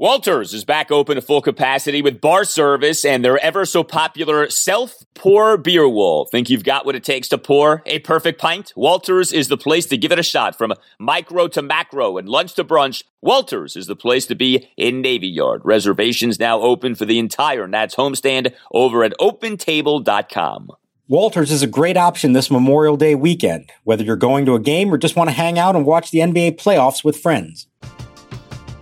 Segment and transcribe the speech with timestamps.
[0.00, 4.48] Walters is back open to full capacity with bar service and their ever so popular
[4.48, 6.24] self pour beer wall.
[6.26, 8.72] Think you've got what it takes to pour a perfect pint?
[8.76, 12.54] Walters is the place to give it a shot from micro to macro and lunch
[12.54, 13.02] to brunch.
[13.22, 15.62] Walters is the place to be in Navy Yard.
[15.64, 20.70] Reservations now open for the entire Nats homestand over at opentable.com.
[21.08, 24.94] Walters is a great option this Memorial Day weekend, whether you're going to a game
[24.94, 27.66] or just want to hang out and watch the NBA playoffs with friends.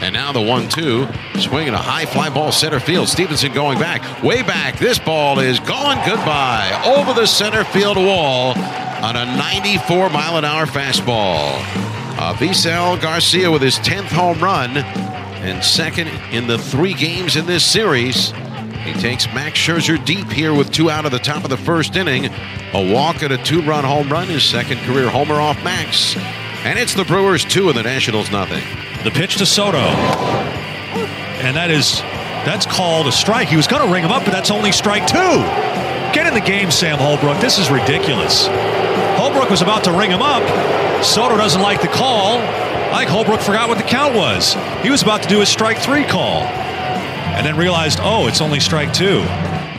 [0.00, 1.08] And now the one-two,
[1.40, 3.08] swinging a high fly ball center field.
[3.08, 4.78] Stevenson going back, way back.
[4.78, 5.96] This ball is gone.
[6.06, 8.56] Goodbye over the center field wall
[9.02, 11.60] on a 94 mile an hour fastball.
[12.20, 17.64] Uh, Garcia with his 10th home run and second in the three games in this
[17.64, 18.32] series.
[18.84, 21.96] He takes Max Scherzer deep here with two out of the top of the first
[21.96, 22.26] inning.
[22.72, 26.16] A walk and a two run home run, his second career homer off Max.
[26.64, 28.62] And it's the Brewers two and the Nationals nothing.
[29.04, 29.78] The pitch to Soto.
[29.78, 32.00] And that is
[32.44, 33.48] that's called a strike.
[33.48, 35.16] He was going to ring him up, but that's only strike two.
[36.14, 37.40] Get in the game, Sam Holbrook.
[37.40, 38.46] This is ridiculous.
[39.16, 40.42] Holbrook was about to ring him up.
[41.04, 42.38] Soto doesn't like the call.
[42.38, 44.54] I think Holbrook forgot what the count was.
[44.82, 46.42] He was about to do his strike three call.
[46.42, 49.20] And then realized, oh, it's only strike two.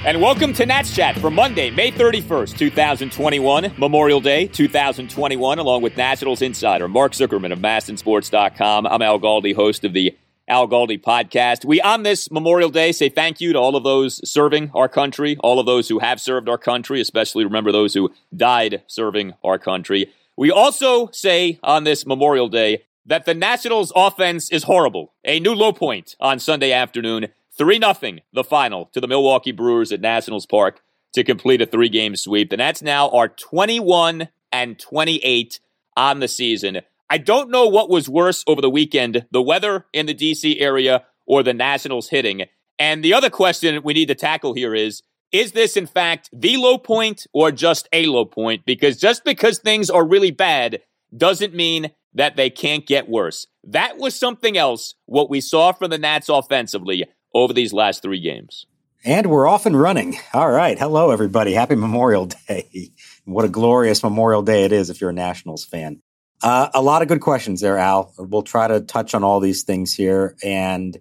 [0.06, 5.98] And welcome to Nats Chat for Monday, May 31st, 2021, Memorial Day 2021, along with
[5.98, 8.88] Nationals insider Mark Zuckerman of MASNsports.com.
[8.88, 10.18] I'm Al Galdi, host of the
[10.48, 11.66] Al Galdi podcast.
[11.66, 15.36] We, on this Memorial Day, say thank you to all of those serving our country,
[15.42, 19.60] all of those who have served our country, especially remember those who died serving our
[19.60, 20.14] country.
[20.38, 25.14] We also say on this Memorial Day that the Nationals offense is horrible.
[25.26, 27.28] A new low point on Sunday afternoon.
[27.60, 30.80] 3 0, the final to the Milwaukee Brewers at Nationals Park
[31.14, 32.50] to complete a three game sweep.
[32.50, 35.60] The Nats now are 21 and 28
[35.98, 36.80] on the season.
[37.10, 41.04] I don't know what was worse over the weekend the weather in the DC area
[41.28, 42.46] or the Nationals hitting.
[42.80, 45.04] And the other question we need to tackle here is
[45.34, 48.66] is this in fact the low point or just a low point?
[48.66, 50.82] Because just because things are really bad
[51.16, 53.48] doesn't mean that they can't get worse.
[53.66, 58.20] That was something else, what we saw from the Nats offensively over these last three
[58.20, 58.66] games.
[59.06, 60.18] And we're off and running.
[60.34, 60.78] All right.
[60.78, 61.54] Hello, everybody.
[61.54, 62.92] Happy Memorial Day.
[63.26, 66.02] what a glorious Memorial Day it is if you're a Nationals fan.
[66.42, 68.14] Uh, a lot of good questions there, Al.
[68.18, 70.36] We'll try to touch on all these things here.
[70.44, 70.98] And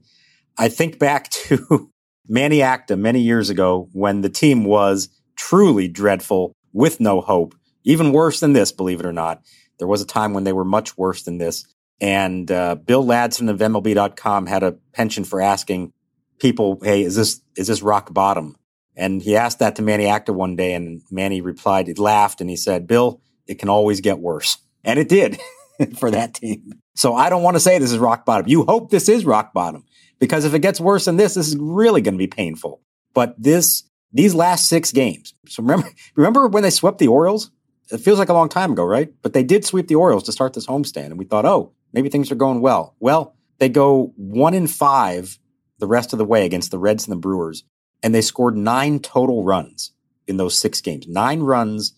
[0.56, 1.90] I think back to
[2.28, 8.12] Manny Acta many years ago when the team was truly dreadful with no hope, even
[8.12, 9.42] worse than this, believe it or not.
[9.78, 11.64] There was a time when they were much worse than this.
[12.00, 15.92] And uh, Bill Ladson of MLB.com had a penchant for asking
[16.38, 18.56] people, "Hey, is this is this rock bottom?"
[18.96, 22.50] And he asked that to Manny Acta one day, and Manny replied, he laughed, and
[22.50, 25.38] he said, "Bill, it can always get worse." And it did
[25.98, 26.72] for that team.
[26.94, 28.48] So I don't want to say this is rock bottom.
[28.48, 29.84] You hope this is rock bottom
[30.18, 32.80] because if it gets worse than this, this is really going to be painful.
[33.14, 35.34] But this, these last six games.
[35.46, 37.50] So remember, remember when they swept the Orioles?
[37.90, 39.12] It feels like a long time ago, right?
[39.22, 41.06] But they did sweep the Orioles to start this homestand.
[41.06, 42.96] And we thought, oh, maybe things are going well.
[43.00, 45.38] Well, they go one in five
[45.78, 47.64] the rest of the way against the Reds and the Brewers.
[48.02, 49.92] And they scored nine total runs
[50.26, 51.06] in those six games.
[51.08, 51.94] Nine runs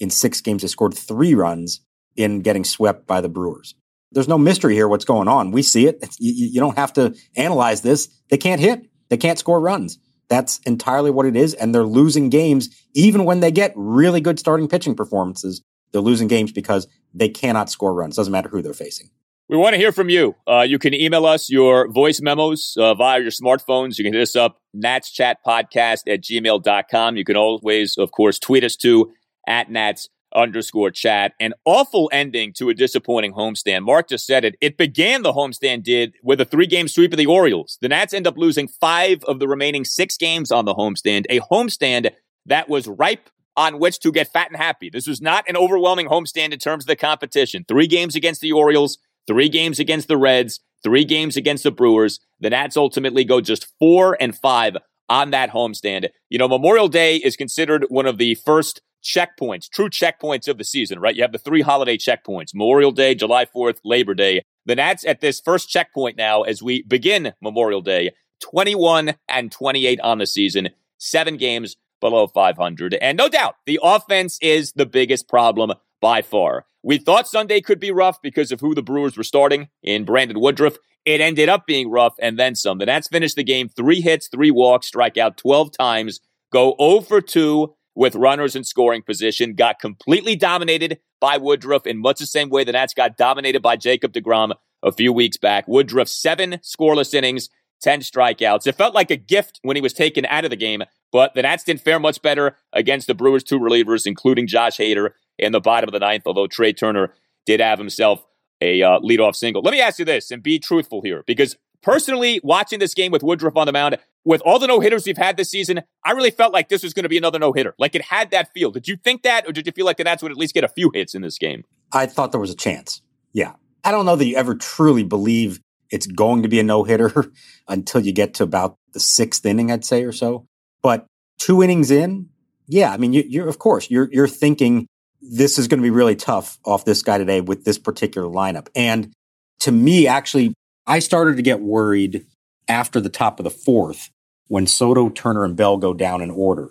[0.00, 0.62] in six games.
[0.62, 1.80] They scored three runs
[2.16, 3.74] in getting swept by the Brewers.
[4.12, 5.50] There's no mystery here what's going on.
[5.50, 6.04] We see it.
[6.18, 8.08] You, you don't have to analyze this.
[8.30, 8.88] They can't hit.
[9.08, 9.98] They can't score runs.
[10.28, 11.54] That's entirely what it is.
[11.54, 15.62] And they're losing games even when they get really good starting pitching performances.
[15.92, 18.16] They're losing games because they cannot score runs.
[18.16, 19.10] Doesn't matter who they're facing.
[19.48, 20.36] We want to hear from you.
[20.46, 23.98] Uh, you can email us your voice memos uh, via your smartphones.
[23.98, 27.16] You can hit us up, natschatpodcast at gmail.com.
[27.16, 29.12] You can always, of course, tweet us to
[29.46, 31.32] at nats underscore chat.
[31.40, 33.84] An awful ending to a disappointing homestand.
[33.84, 34.56] Mark just said it.
[34.60, 37.78] It began the homestand did with a three game sweep of the Orioles.
[37.80, 41.26] The Nats end up losing five of the remaining six games on the homestand.
[41.28, 42.10] A homestand
[42.46, 44.90] that was ripe on which to get fat and happy.
[44.90, 47.64] This was not an overwhelming homestand in terms of the competition.
[47.68, 52.20] Three games against the Orioles, three games against the Reds, three games against the Brewers.
[52.40, 54.76] The Nats ultimately go just four and five
[55.08, 56.08] on that homestand.
[56.30, 60.64] You know, Memorial Day is considered one of the first checkpoints, true checkpoints of the
[60.64, 61.14] season, right?
[61.14, 64.42] You have the three holiday checkpoints Memorial Day, July 4th, Labor Day.
[64.66, 70.00] The Nats at this first checkpoint now as we begin Memorial Day, 21 and 28
[70.00, 72.94] on the season, seven games below 500.
[72.94, 75.72] And no doubt, the offense is the biggest problem
[76.04, 76.66] by far.
[76.82, 80.38] We thought Sunday could be rough because of who the Brewers were starting in Brandon
[80.38, 80.76] Woodruff.
[81.06, 82.76] It ended up being rough and then some.
[82.76, 86.20] The Nats finished the game three hits, three walks, strike out 12 times,
[86.52, 92.02] go 0 for 2 with runners in scoring position, got completely dominated by Woodruff in
[92.02, 94.52] much the same way the Nats got dominated by Jacob DeGrom
[94.82, 95.66] a few weeks back.
[95.66, 97.48] Woodruff, seven scoreless innings,
[97.80, 98.66] 10 strikeouts.
[98.66, 101.40] It felt like a gift when he was taken out of the game, but the
[101.40, 105.60] Nats didn't fare much better against the Brewers' two relievers, including Josh Hader in the
[105.60, 107.14] bottom of the ninth, although Trea Turner
[107.46, 108.24] did have himself
[108.60, 109.62] a uh, leadoff single.
[109.62, 113.22] Let me ask you this and be truthful here, because personally, watching this game with
[113.22, 116.30] Woodruff on the mound, with all the no hitters we've had this season, I really
[116.30, 117.74] felt like this was going to be another no hitter.
[117.78, 118.70] Like it had that feel.
[118.70, 120.64] Did you think that, or did you feel like the Nats would at least get
[120.64, 121.64] a few hits in this game?
[121.92, 123.02] I thought there was a chance.
[123.32, 123.52] Yeah.
[123.84, 125.60] I don't know that you ever truly believe
[125.90, 127.30] it's going to be a no hitter
[127.68, 130.46] until you get to about the sixth inning, I'd say, or so.
[130.82, 131.06] But
[131.38, 132.30] two innings in,
[132.66, 134.86] yeah, I mean, you, are of course you're you're thinking
[135.30, 138.68] this is going to be really tough off this guy today with this particular lineup.
[138.74, 139.12] And
[139.60, 140.54] to me, actually,
[140.86, 142.26] I started to get worried
[142.68, 144.10] after the top of the fourth
[144.48, 146.70] when Soto, Turner, and Bell go down in order.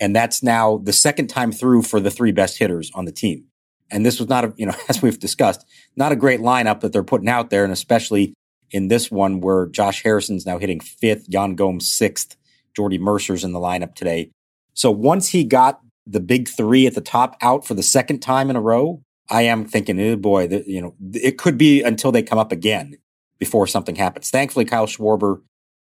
[0.00, 3.46] And that's now the second time through for the three best hitters on the team.
[3.90, 5.66] And this was not a, you know, as we've discussed,
[5.96, 7.64] not a great lineup that they're putting out there.
[7.64, 8.34] And especially
[8.70, 12.36] in this one where Josh Harrison's now hitting fifth, Yan Gomes sixth,
[12.76, 14.30] Jordy Mercer's in the lineup today.
[14.74, 18.50] So once he got the big three at the top out for the second time
[18.50, 22.10] in a row, I am thinking, oh boy, the, you know, it could be until
[22.10, 22.96] they come up again
[23.38, 24.30] before something happens.
[24.30, 25.42] Thankfully, Kyle Schwarber,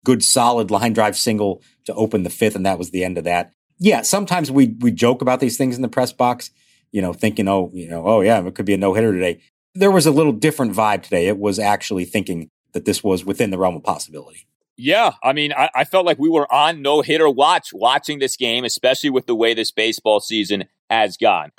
[0.06, 3.24] good solid line drive single to open the fifth, and that was the end of
[3.24, 3.52] that.
[3.80, 6.52] Yeah, sometimes we we joke about these things in the press box,
[6.92, 9.42] you know, thinking, oh, you know, oh yeah, it could be a no hitter today.
[9.74, 11.28] There was a little different vibe today.
[11.28, 14.48] It was actually thinking that this was within the realm of possibility.
[14.78, 18.36] Yeah, I mean, I, I felt like we were on no hitter watch watching this
[18.36, 21.52] game, especially with the way this baseball season has gone.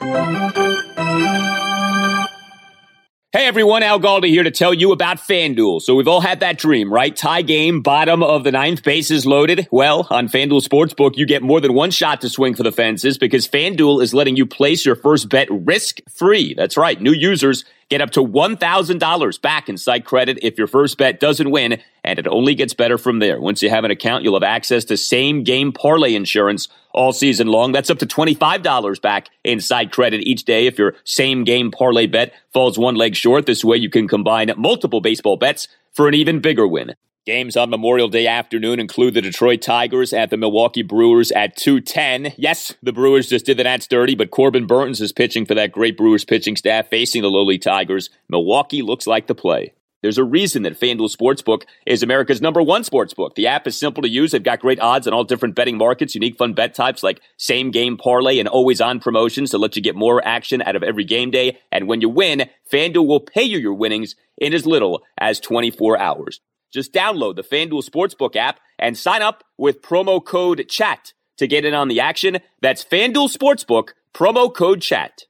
[3.34, 5.80] Hey everyone, Al Galdi here to tell you about FanDuel.
[5.80, 7.16] So we've all had that dream, right?
[7.16, 9.68] Tie game, bottom of the ninth, bases loaded.
[9.70, 13.16] Well, on FanDuel Sportsbook, you get more than one shot to swing for the fences
[13.16, 16.52] because FanDuel is letting you place your first bet risk free.
[16.52, 17.00] That's right.
[17.00, 21.50] New users Get up to $1,000 back in site credit if your first bet doesn't
[21.50, 23.40] win, and it only gets better from there.
[23.40, 27.46] Once you have an account, you'll have access to same game parlay insurance all season
[27.46, 27.72] long.
[27.72, 32.06] That's up to $25 back in site credit each day if your same game parlay
[32.06, 33.46] bet falls one leg short.
[33.46, 36.94] This way you can combine multiple baseball bets for an even bigger win.
[37.24, 42.32] Games on Memorial Day afternoon include the Detroit Tigers at the Milwaukee Brewers at 210.
[42.36, 45.70] Yes, the Brewers just did the Nats dirty, but Corbin Burnes is pitching for that
[45.70, 48.10] great Brewers pitching staff facing the lowly Tigers.
[48.28, 49.72] Milwaukee looks like the play.
[50.02, 53.36] There's a reason that FanDuel Sportsbook is America's number one sportsbook.
[53.36, 54.32] The app is simple to use.
[54.32, 57.70] They've got great odds on all different betting markets, unique fun bet types like same
[57.70, 61.04] game parlay and always on promotions to let you get more action out of every
[61.04, 61.60] game day.
[61.70, 66.00] And when you win, FanDuel will pay you your winnings in as little as 24
[66.00, 66.40] hours.
[66.72, 71.64] Just download the FanDuel Sportsbook app and sign up with promo code CHAT to get
[71.64, 72.38] in on the action.
[72.60, 75.24] That's FanDuel Sportsbook, promo code CHAT.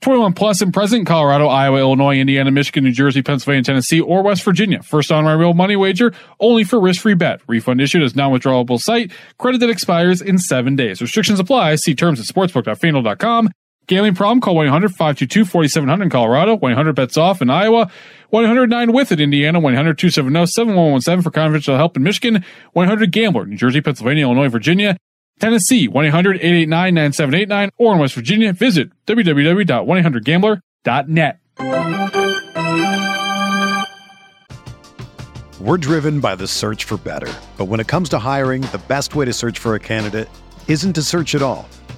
[0.00, 4.44] 21 plus and present Colorado, Iowa, Illinois, Indiana, Michigan, New Jersey, Pennsylvania, Tennessee, or West
[4.44, 4.80] Virginia.
[4.82, 7.40] First on my real money wager only for risk-free bet.
[7.48, 9.10] Refund issued as non-withdrawable site.
[9.38, 11.02] Credit that expires in seven days.
[11.02, 11.74] Restrictions apply.
[11.76, 13.50] See terms at sportsbook.fanduel.com.
[13.88, 14.40] Gambling problem?
[14.40, 16.56] Call 1-800-522-4700 in Colorado.
[16.58, 17.90] 1-800-BETS-OFF in Iowa.
[18.32, 19.60] 1-800-9-WITH it in Indiana.
[19.60, 22.44] 1-800-270-7117 for confidential help in Michigan.
[22.76, 23.46] 1-800-GAMBLER.
[23.46, 24.98] New Jersey, Pennsylvania, Illinois, Virginia.
[25.40, 25.88] Tennessee.
[25.88, 27.70] 1-800-889-9789.
[27.78, 31.38] Or in West Virginia, visit www.1800gambler.net.
[35.60, 37.32] We're driven by the search for better.
[37.56, 40.28] But when it comes to hiring, the best way to search for a candidate
[40.66, 41.66] isn't to search at all.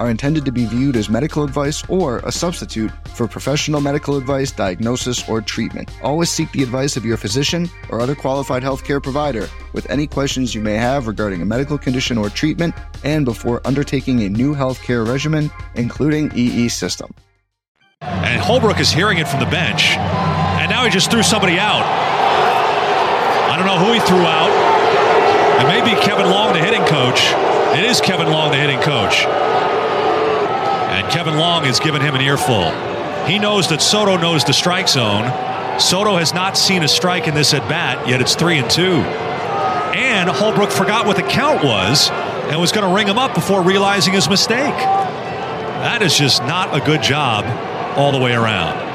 [0.00, 4.50] are intended to be viewed as medical advice or a substitute for professional medical advice,
[4.50, 5.90] diagnosis, or treatment.
[6.02, 10.54] Always seek the advice of your physician or other qualified healthcare provider with any questions
[10.54, 15.06] you may have regarding a medical condition or treatment and before undertaking a new healthcare
[15.06, 17.12] regimen, including EE system.
[18.00, 21.84] And Holbrook is hearing it from the bench, and now he just threw somebody out.
[23.50, 24.48] I don't know who he threw out.
[25.60, 27.20] It may be Kevin Long, the hitting coach.
[27.76, 29.26] It is Kevin Long, the hitting coach.
[30.90, 32.70] And Kevin Long has given him an earful.
[33.26, 35.24] He knows that Soto knows the strike zone.
[35.80, 38.96] Soto has not seen a strike in this at bat, yet it's three and two.
[39.96, 43.62] And Holbrook forgot what the count was and was going to ring him up before
[43.62, 44.74] realizing his mistake.
[44.74, 47.44] That is just not a good job
[47.96, 48.90] all the way around.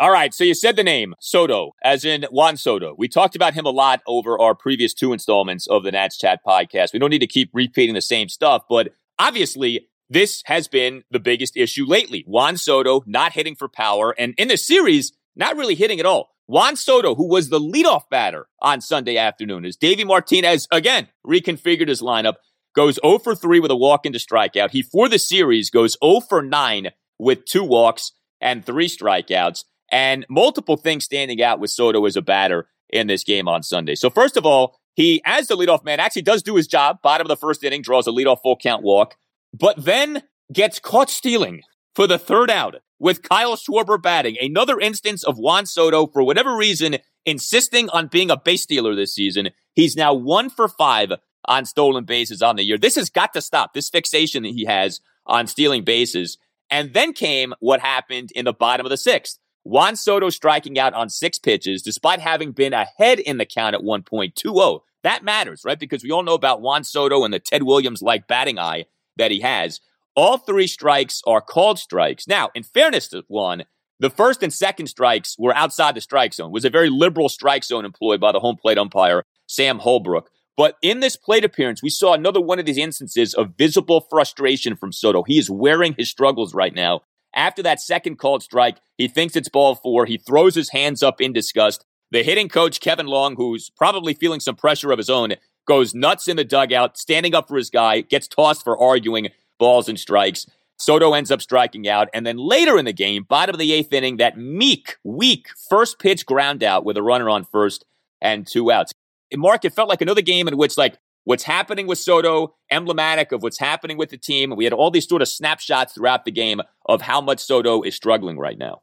[0.00, 2.94] All right, so you said the name Soto, as in Juan Soto.
[2.96, 6.40] We talked about him a lot over our previous two installments of the Nats Chat
[6.46, 6.92] podcast.
[6.92, 11.20] We don't need to keep repeating the same stuff, but obviously this has been the
[11.20, 12.24] biggest issue lately.
[12.26, 16.30] Juan Soto not hitting for power, and in the series, not really hitting at all.
[16.46, 21.88] Juan Soto, who was the leadoff batter on Sunday afternoon, as Davey Martinez again reconfigured
[21.88, 22.36] his lineup,
[22.74, 24.70] goes 0 for 3 with a walk into strikeout.
[24.70, 30.26] He, for the series, goes 0 for 9 with two walks and three strikeouts and
[30.28, 33.94] multiple things standing out with Soto as a batter in this game on Sunday.
[33.94, 36.98] So first of all, he, as the leadoff man, actually does do his job.
[37.02, 39.16] Bottom of the first inning, draws a leadoff full count walk,
[39.52, 41.62] but then gets caught stealing
[41.94, 44.36] for the third out with Kyle Schwarber batting.
[44.40, 49.14] Another instance of Juan Soto, for whatever reason, insisting on being a base stealer this
[49.14, 49.50] season.
[49.74, 51.12] He's now one for five
[51.44, 52.78] on stolen bases on the year.
[52.78, 53.72] This has got to stop.
[53.72, 56.38] This fixation that he has on stealing bases.
[56.70, 59.38] And then came what happened in the bottom of the sixth.
[59.64, 63.82] Juan Soto striking out on six pitches, despite having been ahead in the count at
[63.82, 64.80] 1.20.
[65.02, 65.78] That matters, right?
[65.78, 68.86] Because we all know about Juan Soto and the Ted Williams like batting eye
[69.18, 69.80] that he has.
[70.16, 72.26] All three strikes are called strikes.
[72.26, 73.64] Now, in fairness to Juan,
[74.00, 76.48] the first and second strikes were outside the strike zone.
[76.48, 80.30] It was a very liberal strike zone employed by the home plate umpire, Sam Holbrook.
[80.56, 84.74] But in this plate appearance, we saw another one of these instances of visible frustration
[84.74, 85.22] from Soto.
[85.22, 87.02] He is wearing his struggles right now.
[87.34, 90.06] After that second called strike, he thinks it's ball four.
[90.06, 91.84] He throws his hands up in disgust.
[92.10, 95.34] The hitting coach, Kevin Long, who's probably feeling some pressure of his own,
[95.68, 99.88] goes nuts in the dugout, standing up for his guy, gets tossed for arguing balls
[99.88, 100.46] and strikes.
[100.78, 102.08] Soto ends up striking out.
[102.14, 105.98] And then later in the game, bottom of the eighth inning, that meek, weak first
[105.98, 107.84] pitch ground out with a runner on first
[108.20, 108.92] and two outs.
[109.34, 113.42] Mark, it felt like another game in which, like, what's happening with Soto, emblematic of
[113.42, 114.54] what's happening with the team.
[114.56, 117.94] We had all these sort of snapshots throughout the game of how much Soto is
[117.94, 118.80] struggling right now.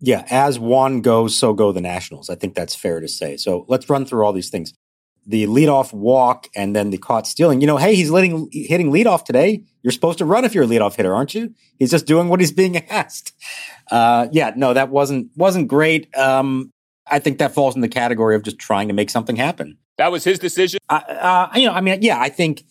[0.00, 2.28] Yeah, as one goes, so go the Nationals.
[2.28, 3.36] I think that's fair to say.
[3.36, 4.74] So let's run through all these things.
[5.26, 7.60] The leadoff walk and then the caught stealing.
[7.60, 9.64] You know, hey, he's letting, hitting leadoff today.
[9.82, 11.54] You're supposed to run if you're a leadoff hitter, aren't you?
[11.78, 13.32] He's just doing what he's being asked.
[13.90, 16.14] Uh, yeah, no, that wasn't wasn't great.
[16.16, 16.70] Um,
[17.06, 19.78] I think that falls in the category of just trying to make something happen.
[19.98, 20.80] That was his decision.
[20.88, 22.64] Uh, uh, you know, I mean, yeah, I think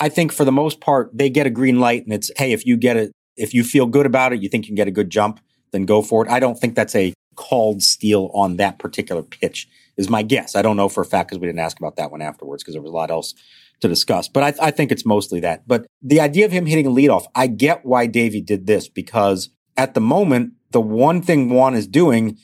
[0.00, 2.64] I think for the most part, they get a green light and it's, hey, if
[2.64, 4.92] you get it, if you feel good about it, you think you can get a
[4.92, 5.40] good jump,
[5.72, 6.30] then go for it.
[6.30, 9.68] I don't think that's a called steal on that particular pitch,
[10.00, 10.56] is my guess.
[10.56, 12.74] I don't know for a fact because we didn't ask about that one afterwards because
[12.74, 13.34] there was a lot else
[13.80, 14.28] to discuss.
[14.28, 15.68] But I, I, think it's mostly that.
[15.68, 19.50] But the idea of him hitting a leadoff, I get why Davey did this because
[19.76, 22.38] at the moment, the one thing Juan is doing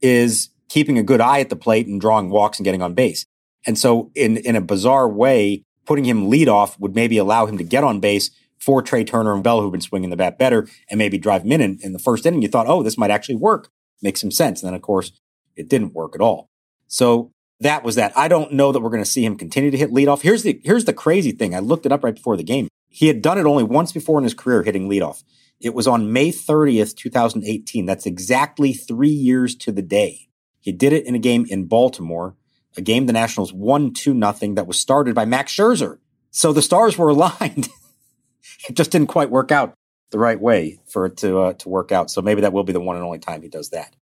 [0.00, 3.24] is keeping a good eye at the plate and drawing walks and getting on base.
[3.66, 7.64] And so in, in a bizarre way, putting him leadoff would maybe allow him to
[7.64, 10.98] get on base for Trea Turner and Bell, who've been swinging the bat better, and
[10.98, 11.78] maybe drive him in.
[11.82, 13.68] In the first inning, you thought, oh, this might actually work.
[14.02, 14.62] Makes some sense.
[14.62, 15.12] And then, of course,
[15.56, 16.50] it didn't work at all.
[16.88, 18.16] So that was that.
[18.16, 20.22] I don't know that we're going to see him continue to hit leadoff.
[20.22, 21.54] Here's the here's the crazy thing.
[21.54, 22.68] I looked it up right before the game.
[22.88, 25.22] He had done it only once before in his career, hitting leadoff.
[25.60, 27.86] It was on May 30th, 2018.
[27.86, 30.28] That's exactly three years to the day.
[30.60, 32.36] He did it in a game in Baltimore,
[32.76, 35.98] a game the Nationals won 2 nothing that was started by Max Scherzer.
[36.30, 37.68] So the stars were aligned.
[38.68, 39.74] it just didn't quite work out
[40.10, 42.10] the right way for it to uh, to work out.
[42.10, 43.94] So maybe that will be the one and only time he does that.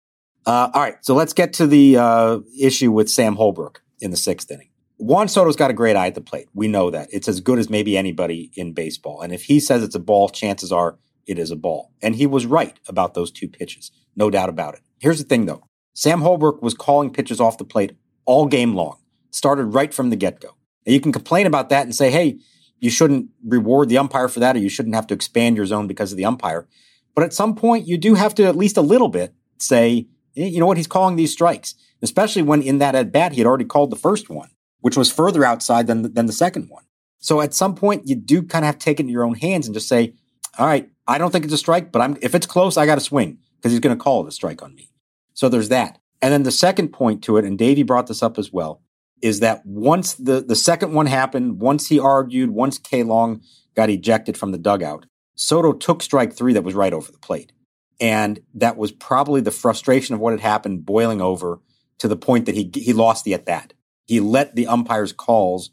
[0.44, 4.16] Uh, all right, so let's get to the uh, issue with Sam Holbrook in the
[4.16, 4.68] sixth inning.
[4.98, 6.48] Juan Soto's got a great eye at the plate.
[6.54, 7.08] We know that.
[7.12, 9.20] It's as good as maybe anybody in baseball.
[9.20, 11.92] And if he says it's a ball, chances are it is a ball.
[12.00, 13.90] And he was right about those two pitches.
[14.14, 14.80] No doubt about it.
[14.98, 15.64] Here's the thing though.
[15.94, 18.98] Sam Holbrook was calling pitches off the plate all game long.
[19.30, 20.56] Started right from the get-go.
[20.86, 22.38] And you can complain about that and say, hey,
[22.78, 25.86] you shouldn't reward the umpire for that or you shouldn't have to expand your zone
[25.86, 26.68] because of the umpire.
[27.14, 30.46] But at some point, you do have to at least a little bit say, Eh,
[30.46, 33.46] you know what, he's calling these strikes, especially when in that at bat he had
[33.46, 36.84] already called the first one, which was further outside than the, than the second one.
[37.18, 39.36] So at some point, you do kind of have to take it in your own
[39.36, 40.14] hands and just say,
[40.58, 42.96] all right, I don't think it's a strike, but I'm if it's close, I got
[42.96, 44.90] to swing because he's going to call it a strike on me.
[45.34, 45.98] So there's that.
[46.20, 48.82] And then the second point to it, and Davey brought this up as well,
[49.22, 53.40] is that once the the second one happened, once he argued, once K Long
[53.74, 57.52] got ejected from the dugout, Soto took strike three that was right over the plate.
[58.02, 61.60] And that was probably the frustration of what had happened boiling over
[62.00, 63.74] to the point that he, he lost the at bat.
[64.06, 65.70] He let the umpire's calls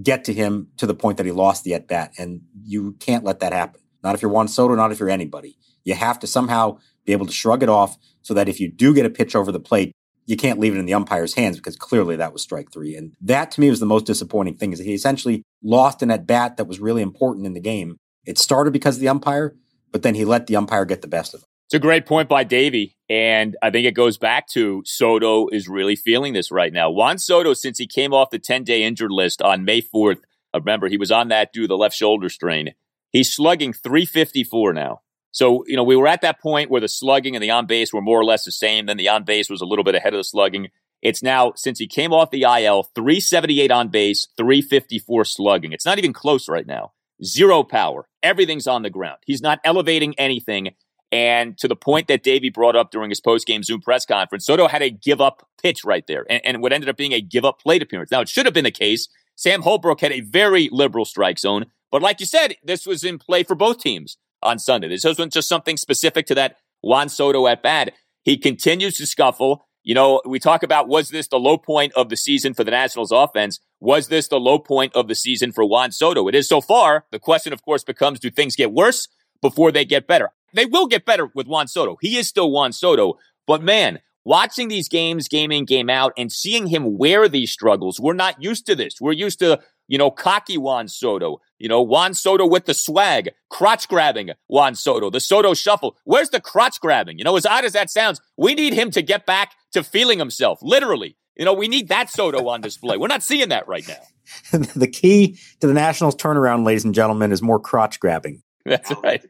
[0.00, 2.12] get to him to the point that he lost the at bat.
[2.18, 3.80] And you can't let that happen.
[4.04, 5.58] Not if you're Juan Soto, not if you're anybody.
[5.82, 8.94] You have to somehow be able to shrug it off so that if you do
[8.94, 9.90] get a pitch over the plate,
[10.24, 12.94] you can't leave it in the umpire's hands because clearly that was strike three.
[12.94, 16.12] And that to me was the most disappointing thing is that he essentially lost an
[16.12, 17.96] at bat that was really important in the game.
[18.24, 19.56] It started because of the umpire,
[19.90, 21.46] but then he let the umpire get the best of him.
[21.66, 22.96] It's a great point by Davey.
[23.08, 26.90] And I think it goes back to Soto is really feeling this right now.
[26.90, 30.18] Juan Soto, since he came off the 10 day injured list on May 4th,
[30.54, 32.74] uh, remember he was on that due to the left shoulder strain.
[33.10, 35.00] He's slugging 354 now.
[35.32, 37.92] So, you know, we were at that point where the slugging and the on base
[37.92, 38.86] were more or less the same.
[38.86, 40.68] Then the on base was a little bit ahead of the slugging.
[41.02, 45.72] It's now, since he came off the IL, 378 on base, 354 slugging.
[45.72, 46.92] It's not even close right now.
[47.22, 48.08] Zero power.
[48.22, 49.18] Everything's on the ground.
[49.26, 50.74] He's not elevating anything.
[51.12, 54.66] And to the point that Davey brought up during his post-game Zoom press conference, Soto
[54.66, 57.44] had a give up pitch right there and, and what ended up being a give
[57.44, 58.10] up plate appearance.
[58.10, 59.08] Now, it should have been the case.
[59.36, 61.66] Sam Holbrook had a very liberal strike zone.
[61.92, 64.88] But like you said, this was in play for both teams on Sunday.
[64.88, 67.92] This wasn't just something specific to that Juan Soto at bat.
[68.24, 69.66] He continues to scuffle.
[69.84, 72.72] You know, we talk about was this the low point of the season for the
[72.72, 73.60] Nationals offense?
[73.78, 76.26] Was this the low point of the season for Juan Soto?
[76.26, 77.04] It is so far.
[77.12, 79.06] The question, of course, becomes do things get worse
[79.40, 80.30] before they get better?
[80.56, 81.96] They will get better with Juan Soto.
[82.00, 83.18] He is still Juan Soto.
[83.46, 88.00] But man, watching these games game in, game out, and seeing him wear these struggles,
[88.00, 88.94] we're not used to this.
[89.00, 93.30] We're used to, you know, cocky Juan Soto, you know, Juan Soto with the swag,
[93.50, 95.96] crotch grabbing Juan Soto, the Soto shuffle.
[96.04, 97.18] Where's the crotch grabbing?
[97.18, 100.18] You know, as odd as that sounds, we need him to get back to feeling
[100.18, 101.16] himself, literally.
[101.36, 102.96] You know, we need that Soto on display.
[102.96, 104.58] We're not seeing that right now.
[104.74, 108.42] the key to the Nationals turnaround, ladies and gentlemen, is more crotch grabbing.
[108.64, 109.24] That's right.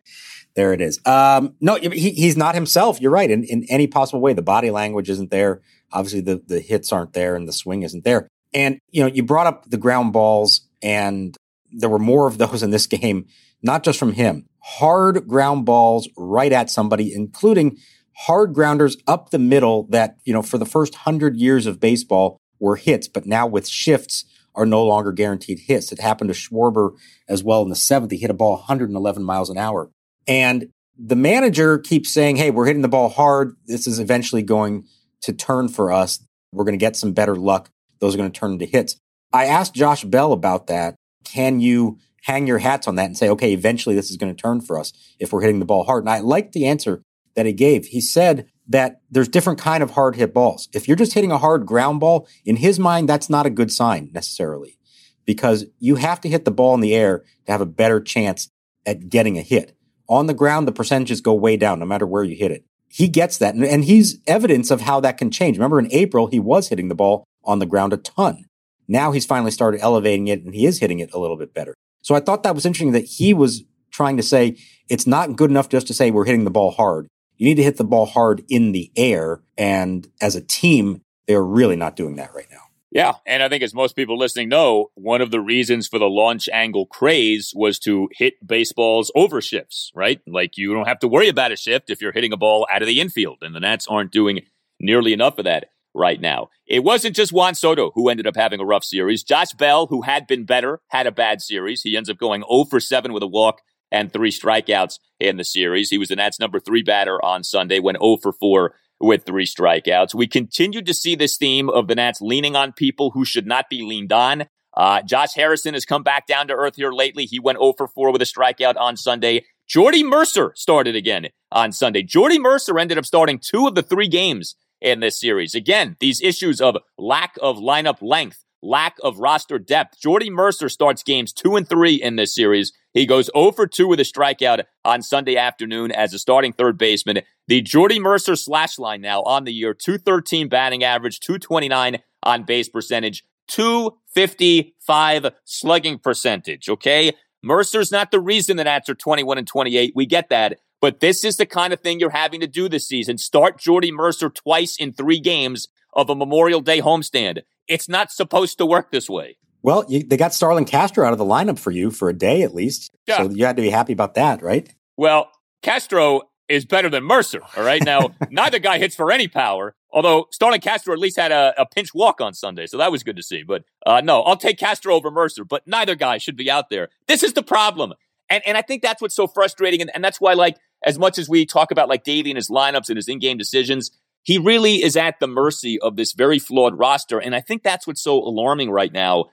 [0.57, 0.99] There it is.
[1.05, 2.99] Um, no, he, he's not himself.
[3.01, 3.31] You're right.
[3.31, 5.61] In, in any possible way, the body language isn't there.
[5.93, 8.27] Obviously, the, the hits aren't there and the swing isn't there.
[8.55, 11.37] And, you know, you brought up the ground balls and
[11.71, 13.27] there were more of those in this game,
[13.63, 14.47] not just from him.
[14.61, 17.77] Hard ground balls right at somebody, including
[18.17, 22.39] hard grounders up the middle that, you know, for the first hundred years of baseball
[22.59, 25.93] were hits, but now with shifts are no longer guaranteed hits.
[25.93, 26.93] It happened to Schwarber
[27.29, 28.11] as well in the seventh.
[28.11, 29.91] He hit a ball 111 miles an hour.
[30.27, 33.57] And the manager keeps saying, Hey, we're hitting the ball hard.
[33.67, 34.87] This is eventually going
[35.23, 36.25] to turn for us.
[36.53, 37.71] We're going to get some better luck.
[38.01, 38.97] Those are going to turn into hits.
[39.33, 40.97] I asked Josh Bell about that.
[41.25, 44.41] Can you hang your hats on that and say, okay, eventually this is going to
[44.41, 46.03] turn for us if we're hitting the ball hard?
[46.03, 47.03] And I liked the answer
[47.35, 47.87] that he gave.
[47.87, 50.69] He said that there's different kind of hard hit balls.
[50.73, 53.71] If you're just hitting a hard ground ball, in his mind, that's not a good
[53.71, 54.79] sign necessarily
[55.25, 58.49] because you have to hit the ball in the air to have a better chance
[58.85, 59.76] at getting a hit.
[60.09, 62.65] On the ground, the percentages go way down no matter where you hit it.
[62.89, 63.55] He gets that.
[63.55, 65.59] And, he's evidence of how that can change.
[65.59, 68.45] Remember in April, he was hitting the ball on the ground a ton.
[68.89, 71.75] Now he's finally started elevating it and he is hitting it a little bit better.
[72.03, 74.57] So I thought that was interesting that he was trying to say
[74.89, 77.09] it's not good enough just to say we're hitting the ball hard.
[77.37, 79.41] You need to hit the ball hard in the air.
[79.59, 82.66] And as a team, they're really not doing that right now.
[82.91, 83.15] Yeah.
[83.27, 86.49] And I think, as most people listening know, one of the reasons for the launch
[86.53, 90.21] angle craze was to hit baseballs over shifts, right?
[90.27, 92.83] Like you don't have to worry about a shift if you're hitting a ball out
[92.83, 93.39] of the infield.
[93.43, 94.41] And the Nats aren't doing
[94.81, 96.49] nearly enough of that right now.
[96.67, 99.25] It wasn't just Juan Soto who ended up having a rough series.
[99.25, 101.83] Josh Bell, who had been better, had a bad series.
[101.83, 105.45] He ends up going 0 for 7 with a walk and three strikeouts in the
[105.45, 105.91] series.
[105.91, 109.47] He was the Nats' number three batter on Sunday, went 0 for 4 with three
[109.47, 110.15] strikeouts.
[110.15, 113.69] We continued to see this theme of the Nats leaning on people who should not
[113.69, 114.47] be leaned on.
[114.77, 117.25] Uh, Josh Harrison has come back down to earth here lately.
[117.25, 119.45] He went 0 for 4 with a strikeout on Sunday.
[119.67, 122.03] Jordy Mercer started again on Sunday.
[122.03, 125.55] Jordy Mercer ended up starting two of the three games in this series.
[125.55, 130.01] Again, these issues of lack of lineup length, lack of roster depth.
[130.01, 132.73] Jordy Mercer starts games two and three in this series.
[132.93, 136.79] He goes 0 for 2 with a strikeout on Sunday afternoon as a starting third
[136.79, 137.21] baseman.
[137.47, 142.69] The Jordy Mercer slash line now on the year 213 batting average, 229 on base
[142.69, 146.69] percentage, 255 slugging percentage.
[146.69, 147.13] Okay.
[147.43, 149.93] Mercer's not the reason the Nats are 21 and 28.
[149.95, 150.59] We get that.
[150.81, 153.19] But this is the kind of thing you're having to do this season.
[153.19, 157.43] Start Jordy Mercer twice in three games of a Memorial Day homestand.
[157.67, 159.39] It's not supposed to work this way.
[159.63, 162.43] Well, you, they got Starlin Castro out of the lineup for you for a day
[162.43, 162.93] at least.
[163.09, 163.17] Yeah.
[163.17, 164.73] So you had to be happy about that, right?
[164.97, 165.31] Well,
[165.63, 167.41] Castro is better than Mercer.
[167.57, 167.83] All right.
[167.83, 171.67] Now, neither guy hits for any power, although Starlin Castro at least had a, a,
[171.67, 172.67] pinch walk on Sunday.
[172.67, 173.43] So that was good to see.
[173.43, 176.91] But uh, no, I'll take Castro over Mercer, but neither guy should be out there.
[177.09, 177.95] This is the problem.
[178.31, 179.81] And, and I think that's what's so frustrating.
[179.81, 182.51] And, and that's why, like, as much as we talk about like Davey and his
[182.51, 183.91] lineups and his in game decisions,
[184.27, 187.21] he really is at the mercy of this very flawed roster.
[187.21, 189.27] And I think that's what's so alarming right now.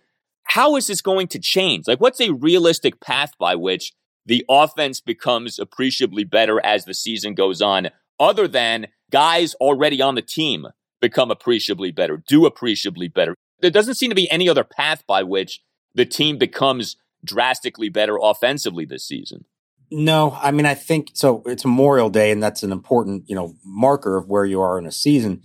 [0.44, 1.88] How is this going to change?
[1.88, 7.34] Like, what's a realistic path by which the offense becomes appreciably better as the season
[7.34, 10.68] goes on, other than guys already on the team
[11.02, 13.34] become appreciably better, do appreciably better?
[13.62, 15.62] There doesn't seem to be any other path by which
[15.96, 19.46] the team becomes drastically better offensively this season.
[19.96, 21.44] No, I mean, I think so.
[21.46, 24.88] It's Memorial Day, and that's an important, you know, marker of where you are in
[24.88, 25.44] a season.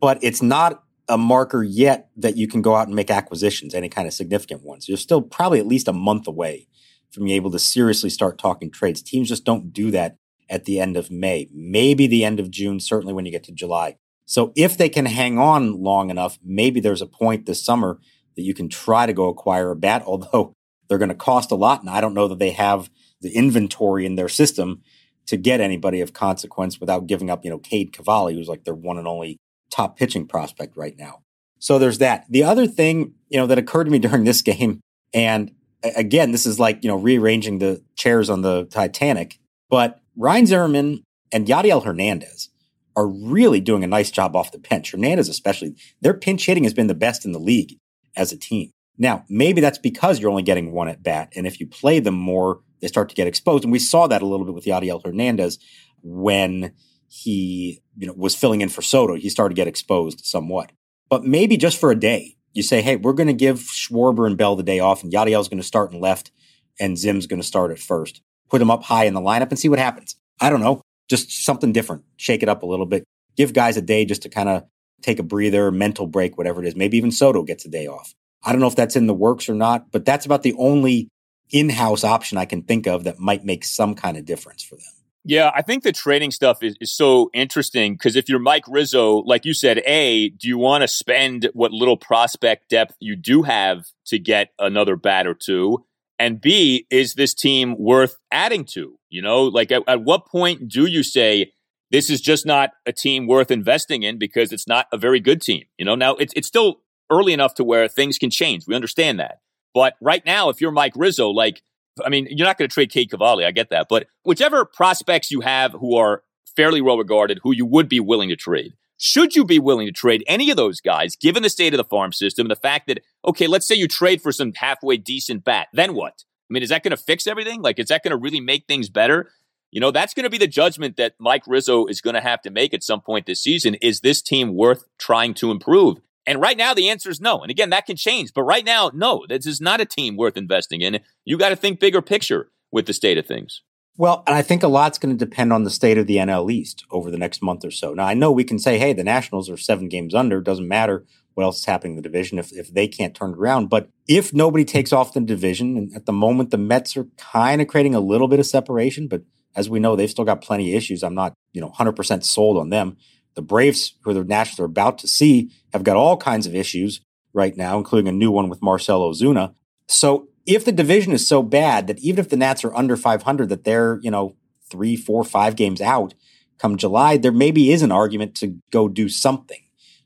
[0.00, 3.90] But it's not a marker yet that you can go out and make acquisitions, any
[3.90, 4.88] kind of significant ones.
[4.88, 6.66] You're still probably at least a month away
[7.10, 9.02] from being able to seriously start talking trades.
[9.02, 10.16] Teams just don't do that
[10.48, 13.52] at the end of May, maybe the end of June, certainly when you get to
[13.52, 13.96] July.
[14.24, 18.00] So if they can hang on long enough, maybe there's a point this summer
[18.34, 20.54] that you can try to go acquire a bat, although
[20.88, 21.82] they're going to cost a lot.
[21.82, 22.88] And I don't know that they have
[23.20, 24.82] the inventory in their system
[25.26, 28.74] to get anybody of consequence without giving up, you know, Cade Cavalli, who's like their
[28.74, 29.38] one and only
[29.70, 31.22] top pitching prospect right now.
[31.58, 32.26] So there's that.
[32.28, 34.80] The other thing, you know, that occurred to me during this game,
[35.12, 35.52] and
[35.96, 39.38] again, this is like, you know, rearranging the chairs on the Titanic,
[39.70, 42.50] but Ryan Zimmerman and Yadiel Hernandez
[42.96, 44.92] are really doing a nice job off the bench.
[44.92, 47.76] Hernandez, especially, their pinch hitting has been the best in the league
[48.16, 48.70] as a team.
[48.96, 51.32] Now, maybe that's because you're only getting one at bat.
[51.34, 53.64] And if you play them more, they start to get exposed.
[53.64, 55.58] And we saw that a little bit with Yadiel Hernandez
[56.02, 56.74] when
[57.08, 59.14] he you know, was filling in for Soto.
[59.14, 60.70] He started to get exposed somewhat.
[61.08, 64.36] But maybe just for a day, you say, hey, we're going to give Schwarber and
[64.36, 66.30] Bell the day off, and Yadiel's going to start in left,
[66.78, 68.20] and Zim's going to start at first.
[68.50, 70.16] Put him up high in the lineup and see what happens.
[70.40, 70.82] I don't know.
[71.08, 72.04] Just something different.
[72.16, 73.04] Shake it up a little bit.
[73.36, 74.64] Give guys a day just to kind of
[75.00, 76.76] take a breather, mental break, whatever it is.
[76.76, 78.14] Maybe even Soto gets a day off.
[78.42, 81.08] I don't know if that's in the works or not, but that's about the only
[81.54, 84.84] in-house option I can think of that might make some kind of difference for them.
[85.24, 89.18] Yeah, I think the trading stuff is, is so interesting because if you're Mike Rizzo,
[89.18, 93.42] like you said, A, do you want to spend what little prospect depth you do
[93.42, 95.86] have to get another bat or two?
[96.18, 98.98] And B, is this team worth adding to?
[99.08, 101.52] You know, like at, at what point do you say,
[101.90, 105.40] this is just not a team worth investing in because it's not a very good
[105.40, 105.62] team?
[105.78, 108.66] You know, now it's, it's still early enough to where things can change.
[108.66, 109.38] We understand that.
[109.74, 111.62] But right now, if you're Mike Rizzo, like,
[112.04, 113.44] I mean, you're not going to trade Cade Cavalli.
[113.44, 113.88] I get that.
[113.90, 116.22] But whichever prospects you have who are
[116.56, 119.92] fairly well regarded, who you would be willing to trade, should you be willing to
[119.92, 122.86] trade any of those guys, given the state of the farm system and the fact
[122.86, 126.24] that, okay, let's say you trade for some halfway decent bat, then what?
[126.48, 127.60] I mean, is that going to fix everything?
[127.60, 129.30] Like, is that going to really make things better?
[129.72, 132.40] You know, that's going to be the judgment that Mike Rizzo is going to have
[132.42, 133.74] to make at some point this season.
[133.82, 135.98] Is this team worth trying to improve?
[136.26, 137.40] And right now, the answer is no.
[137.40, 138.32] And again, that can change.
[138.34, 141.00] But right now, no, this is not a team worth investing in.
[141.24, 143.62] You got to think bigger picture with the state of things.
[143.96, 146.50] Well, and I think a lot's going to depend on the state of the NL
[146.50, 147.94] East over the next month or so.
[147.94, 150.40] Now, I know we can say, hey, the Nationals are seven games under.
[150.40, 153.38] Doesn't matter what else is happening in the division if, if they can't turn it
[153.38, 153.68] around.
[153.68, 157.60] But if nobody takes off the division, and at the moment, the Mets are kind
[157.60, 159.22] of creating a little bit of separation, but
[159.56, 161.04] as we know, they've still got plenty of issues.
[161.04, 162.96] I'm not, you know, 100% sold on them.
[163.34, 167.00] The Braves, who the Nationals are about to see, have got all kinds of issues
[167.32, 169.54] right now, including a new one with Marcell Ozuna.
[169.88, 173.48] So if the division is so bad that even if the Nats are under 500,
[173.48, 174.36] that they're, you know,
[174.70, 176.14] three, four, five games out
[176.58, 179.60] come July, there maybe is an argument to go do something.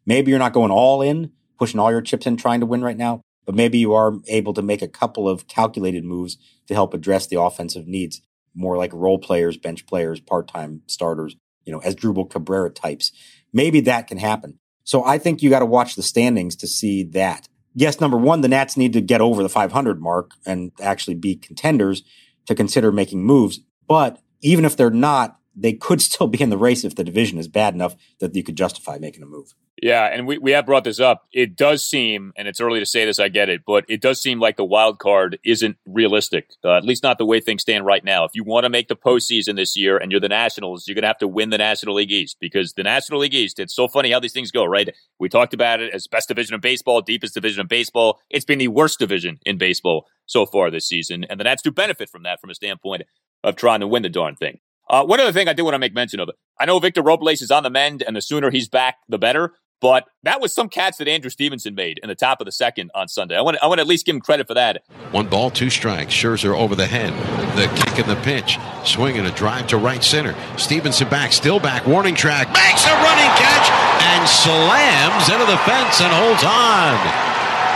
[0.06, 2.96] Maybe you're not going all in, pushing all your chips in, trying to win right
[2.96, 6.94] now, but maybe you are able to make a couple of calculated moves to help
[6.94, 8.22] address the offensive needs,
[8.54, 11.36] more like role players, bench players, part time starters,
[11.68, 13.12] you know, as Asdrubal Cabrera types.
[13.52, 14.58] Maybe that can happen.
[14.84, 18.40] So I think you got to watch the standings to see that yes, number one,
[18.40, 22.02] the Nats need to get over the 500 mark and actually be contenders
[22.46, 23.60] to consider making moves.
[23.86, 27.38] But even if they're not, they could still be in the race if the division
[27.38, 29.54] is bad enough that you could justify making a move.
[29.80, 31.26] Yeah, and we, we have brought this up.
[31.32, 34.20] It does seem, and it's early to say this, I get it, but it does
[34.20, 37.86] seem like the wild card isn't realistic, uh, at least not the way things stand
[37.86, 38.24] right now.
[38.24, 41.02] If you want to make the postseason this year and you're the Nationals, you're going
[41.02, 43.86] to have to win the National League East because the National League East, it's so
[43.86, 44.92] funny how these things go, right?
[45.20, 48.20] We talked about it as best division of baseball, deepest division of baseball.
[48.30, 51.70] It's been the worst division in baseball so far this season, and the Nats do
[51.70, 53.02] benefit from that from a standpoint
[53.44, 54.58] of trying to win the darn thing.
[54.90, 56.30] Uh, one other thing I do want to make mention of.
[56.58, 59.52] I know Victor Robles is on the mend, and the sooner he's back, the better.
[59.80, 62.90] But that was some catch that Andrew Stevenson made in the top of the second
[62.94, 63.36] on Sunday.
[63.36, 64.82] I want to, I want to at least give him credit for that.
[65.12, 66.12] One ball, two strikes.
[66.12, 67.12] Scherzer over the head.
[67.56, 68.58] The kick in the pitch.
[68.84, 70.34] Swinging a drive to right center.
[70.56, 71.86] Stevenson back, still back.
[71.86, 72.48] Warning track.
[72.48, 73.70] Makes a running catch
[74.02, 76.98] and slams into the fence and holds on.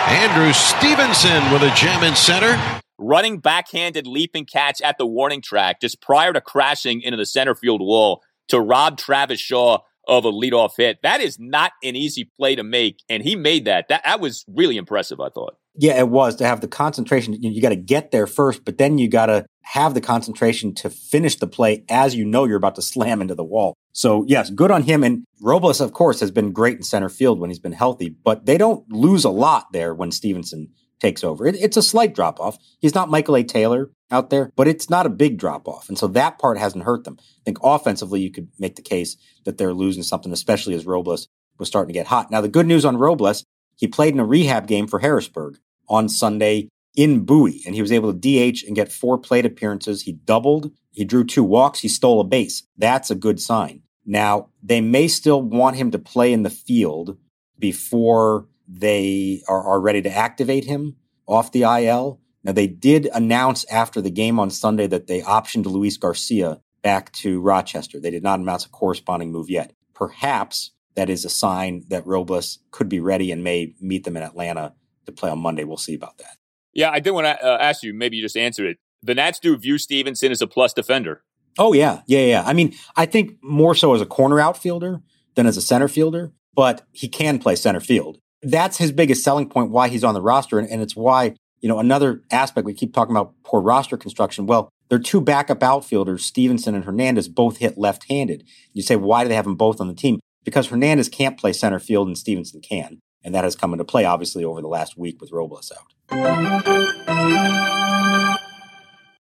[0.08, 2.60] Andrew Stevenson with a jam in center.
[2.98, 7.54] Running backhanded leaping catch at the warning track just prior to crashing into the center
[7.54, 10.98] field wall to rob Travis Shaw of a leadoff hit.
[11.02, 13.88] That is not an easy play to make, and he made that.
[13.88, 15.20] That that was really impressive.
[15.20, 15.56] I thought.
[15.74, 17.32] Yeah, it was to have the concentration.
[17.34, 20.74] You, you got to get there first, but then you got to have the concentration
[20.74, 23.74] to finish the play as you know you're about to slam into the wall.
[23.92, 25.02] So yes, good on him.
[25.02, 28.44] And Robles, of course, has been great in center field when he's been healthy, but
[28.44, 30.68] they don't lose a lot there when Stevenson
[31.02, 31.46] takes over.
[31.46, 32.58] It, it's a slight drop off.
[32.80, 33.42] He's not Michael A.
[33.42, 35.88] Taylor out there, but it's not a big drop off.
[35.88, 37.16] And so that part hasn't hurt them.
[37.20, 41.28] I think offensively, you could make the case that they're losing something, especially as Robles
[41.58, 42.30] was starting to get hot.
[42.30, 43.44] Now, the good news on Robles,
[43.76, 47.92] he played in a rehab game for Harrisburg on Sunday in Bowie, and he was
[47.92, 50.02] able to DH and get four plate appearances.
[50.02, 52.62] He doubled, he drew two walks, he stole a base.
[52.76, 53.82] That's a good sign.
[54.04, 57.16] Now, they may still want him to play in the field
[57.58, 62.20] before they are, are ready to activate him off the IL.
[62.42, 67.12] Now, they did announce after the game on Sunday that they optioned Luis Garcia back
[67.12, 68.00] to Rochester.
[68.00, 69.72] They did not announce a corresponding move yet.
[69.94, 74.22] Perhaps that is a sign that Robles could be ready and may meet them in
[74.22, 74.74] Atlanta
[75.06, 75.64] to play on Monday.
[75.64, 76.36] We'll see about that.
[76.72, 77.94] Yeah, I did want to uh, ask you.
[77.94, 78.78] Maybe you just answered it.
[79.02, 81.22] The Nats do view Stevenson as a plus defender.
[81.58, 82.42] Oh yeah, yeah, yeah.
[82.46, 85.02] I mean, I think more so as a corner outfielder
[85.34, 89.48] than as a center fielder, but he can play center field that's his biggest selling
[89.48, 90.58] point why he's on the roster.
[90.58, 94.46] And, and, it's why, you know, another aspect we keep talking about poor roster construction.
[94.46, 98.44] Well, their two backup outfielders, Stevenson and Hernandez, both hit left handed.
[98.72, 100.20] You say, why do they have them both on the team?
[100.44, 102.98] Because Hernandez can't play center field and Stevenson can.
[103.24, 105.86] And that has come into play, obviously, over the last week with Robles out.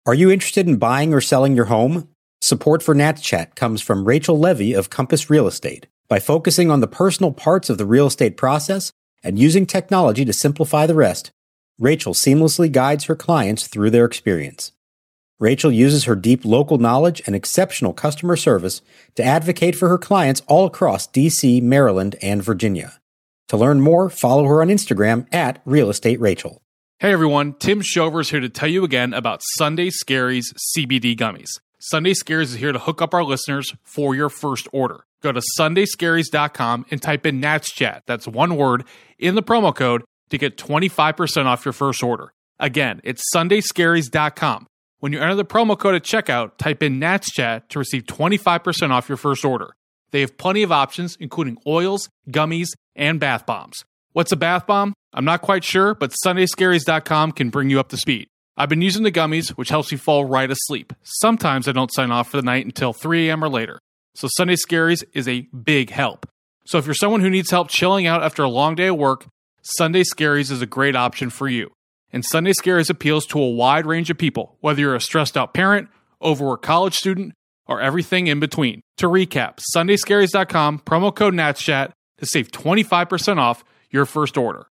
[0.07, 2.09] Are you interested in buying or selling your home?
[2.41, 5.89] Support for Nats Chat comes from Rachel Levy of Compass Real Estate.
[6.09, 10.33] By focusing on the personal parts of the real estate process, and using technology to
[10.33, 11.31] simplify the rest,
[11.79, 14.73] Rachel seamlessly guides her clients through their experience.
[15.41, 18.83] Rachel uses her deep local knowledge and exceptional customer service
[19.15, 22.99] to advocate for her clients all across DC, Maryland, and Virginia.
[23.49, 26.61] To learn more, follow her on Instagram at Real Estate Rachel.
[26.99, 31.61] Hey everyone, Tim Shover's here to tell you again about Sunday Scaries CBD gummies.
[31.81, 35.05] Sunday Scaries is here to hook up our listeners for your first order.
[35.23, 38.03] Go to sundayscaries.com and type in Nats Chat.
[38.05, 38.85] That's one word
[39.17, 42.33] in the promo code to get 25% off your first order.
[42.59, 44.67] Again, it's sundayscaries.com.
[44.99, 48.91] When you enter the promo code at checkout, type in Nats Chat to receive 25%
[48.91, 49.77] off your first order.
[50.11, 53.85] They have plenty of options, including oils, gummies, and bath bombs.
[54.15, 54.95] What's a bath bomb?
[55.13, 58.27] I'm not quite sure, but sundayscaries.com can bring you up to speed.
[58.59, 60.93] I've been using the gummies, which helps me fall right asleep.
[61.05, 63.45] Sometimes I don't sign off for the night until 3 a.m.
[63.45, 63.79] or later.
[64.17, 66.29] So Sunday Scaries is a big help.
[66.65, 69.27] So if you're someone who needs help chilling out after a long day of work,
[69.63, 71.71] Sunday Scaries is a great option for you.
[72.13, 75.55] And Sunday Scaries appeals to a wide range of people, whether you're a stressed out
[75.55, 75.89] parent,
[76.21, 77.35] overworked college student,
[77.67, 78.81] or everything in between.
[78.97, 84.67] To recap, sundayscaries.com, promo code NATSCHAT to save 25% off your first order.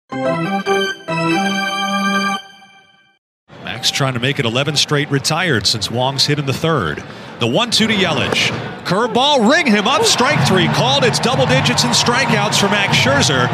[3.66, 7.04] Max trying to make it 11 straight retired since Wong's hit in the third.
[7.40, 8.50] The 1 2 to Yelich.
[8.86, 10.04] Curveball, ring him up.
[10.04, 11.04] Strike three called.
[11.04, 13.50] It's double digits in strikeouts for Max Scherzer.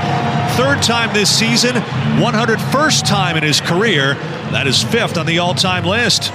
[0.58, 4.16] Third time this season, 101st time in his career.
[4.52, 6.34] That is fifth on the all time list.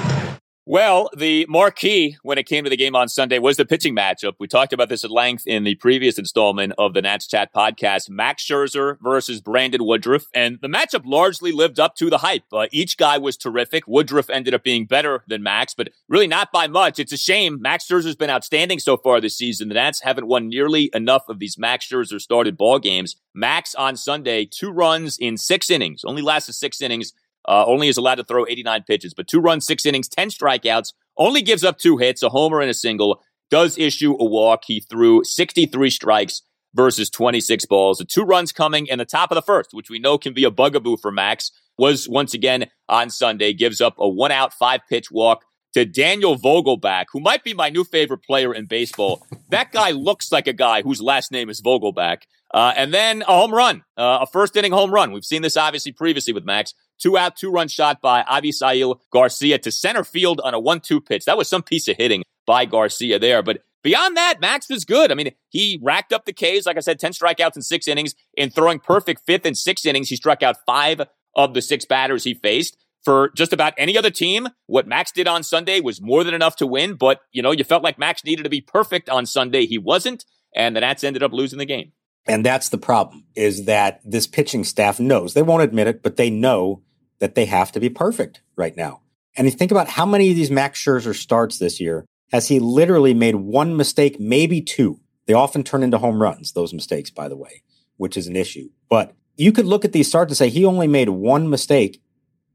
[0.69, 4.33] Well, the marquee when it came to the game on Sunday was the pitching matchup.
[4.41, 8.11] We talked about this at length in the previous installment of the Nats Chat podcast.
[8.11, 10.25] Max Scherzer versus Brandon Woodruff.
[10.35, 12.43] And the matchup largely lived up to the hype.
[12.53, 13.87] Uh, each guy was terrific.
[13.87, 16.99] Woodruff ended up being better than Max, but really not by much.
[16.99, 17.63] It's a shame.
[17.63, 19.69] Max Scherzer's been outstanding so far this season.
[19.69, 23.15] The Nats haven't won nearly enough of these Max Scherzer started ball games.
[23.33, 27.13] Max on Sunday, two runs in six innings, only lasted six innings
[27.49, 30.93] uh, only is allowed to throw 89 pitches, but two runs, six innings, 10 strikeouts,
[31.17, 34.63] only gives up two hits, a homer and a single, does issue a walk.
[34.67, 36.43] He threw 63 strikes
[36.75, 37.99] versus 26 balls.
[37.99, 40.45] The two runs coming in the top of the first, which we know can be
[40.45, 44.81] a bugaboo for Max, was once again on Sunday, gives up a one out, five
[44.89, 49.27] pitch walk to Daniel Vogelbach, who might be my new favorite player in baseball.
[49.51, 52.23] that guy looks like a guy whose last name is Vogelbach.
[52.55, 55.13] Uh, and then a home run, uh, a first inning home run.
[55.13, 56.73] We've seen this obviously previously with Max.
[56.99, 61.01] Two out, two run shot by Avisail Garcia to center field on a one two
[61.01, 61.25] pitch.
[61.25, 63.43] That was some piece of hitting by Garcia there.
[63.43, 65.11] But beyond that, Max was good.
[65.11, 68.15] I mean, he racked up the Ks, like I said, 10 strikeouts in six innings.
[68.35, 71.03] In throwing perfect fifth and sixth innings, he struck out five
[71.35, 72.77] of the six batters he faced.
[73.05, 76.57] For just about any other team, what Max did on Sunday was more than enough
[76.57, 76.95] to win.
[76.95, 79.65] But, you know, you felt like Max needed to be perfect on Sunday.
[79.67, 80.25] He wasn't.
[80.57, 81.93] And the Nats ended up losing the game.
[82.27, 86.17] And that's the problem is that this pitching staff knows they won't admit it, but
[86.17, 86.83] they know
[87.19, 89.01] that they have to be perfect right now.
[89.37, 92.59] And you think about how many of these Max Scherzer starts this year has he
[92.59, 95.01] literally made one mistake, maybe two.
[95.27, 97.63] They often turn into home runs, those mistakes, by the way,
[97.97, 98.71] which is an issue.
[98.89, 102.01] But you could look at these starts and say he only made one mistake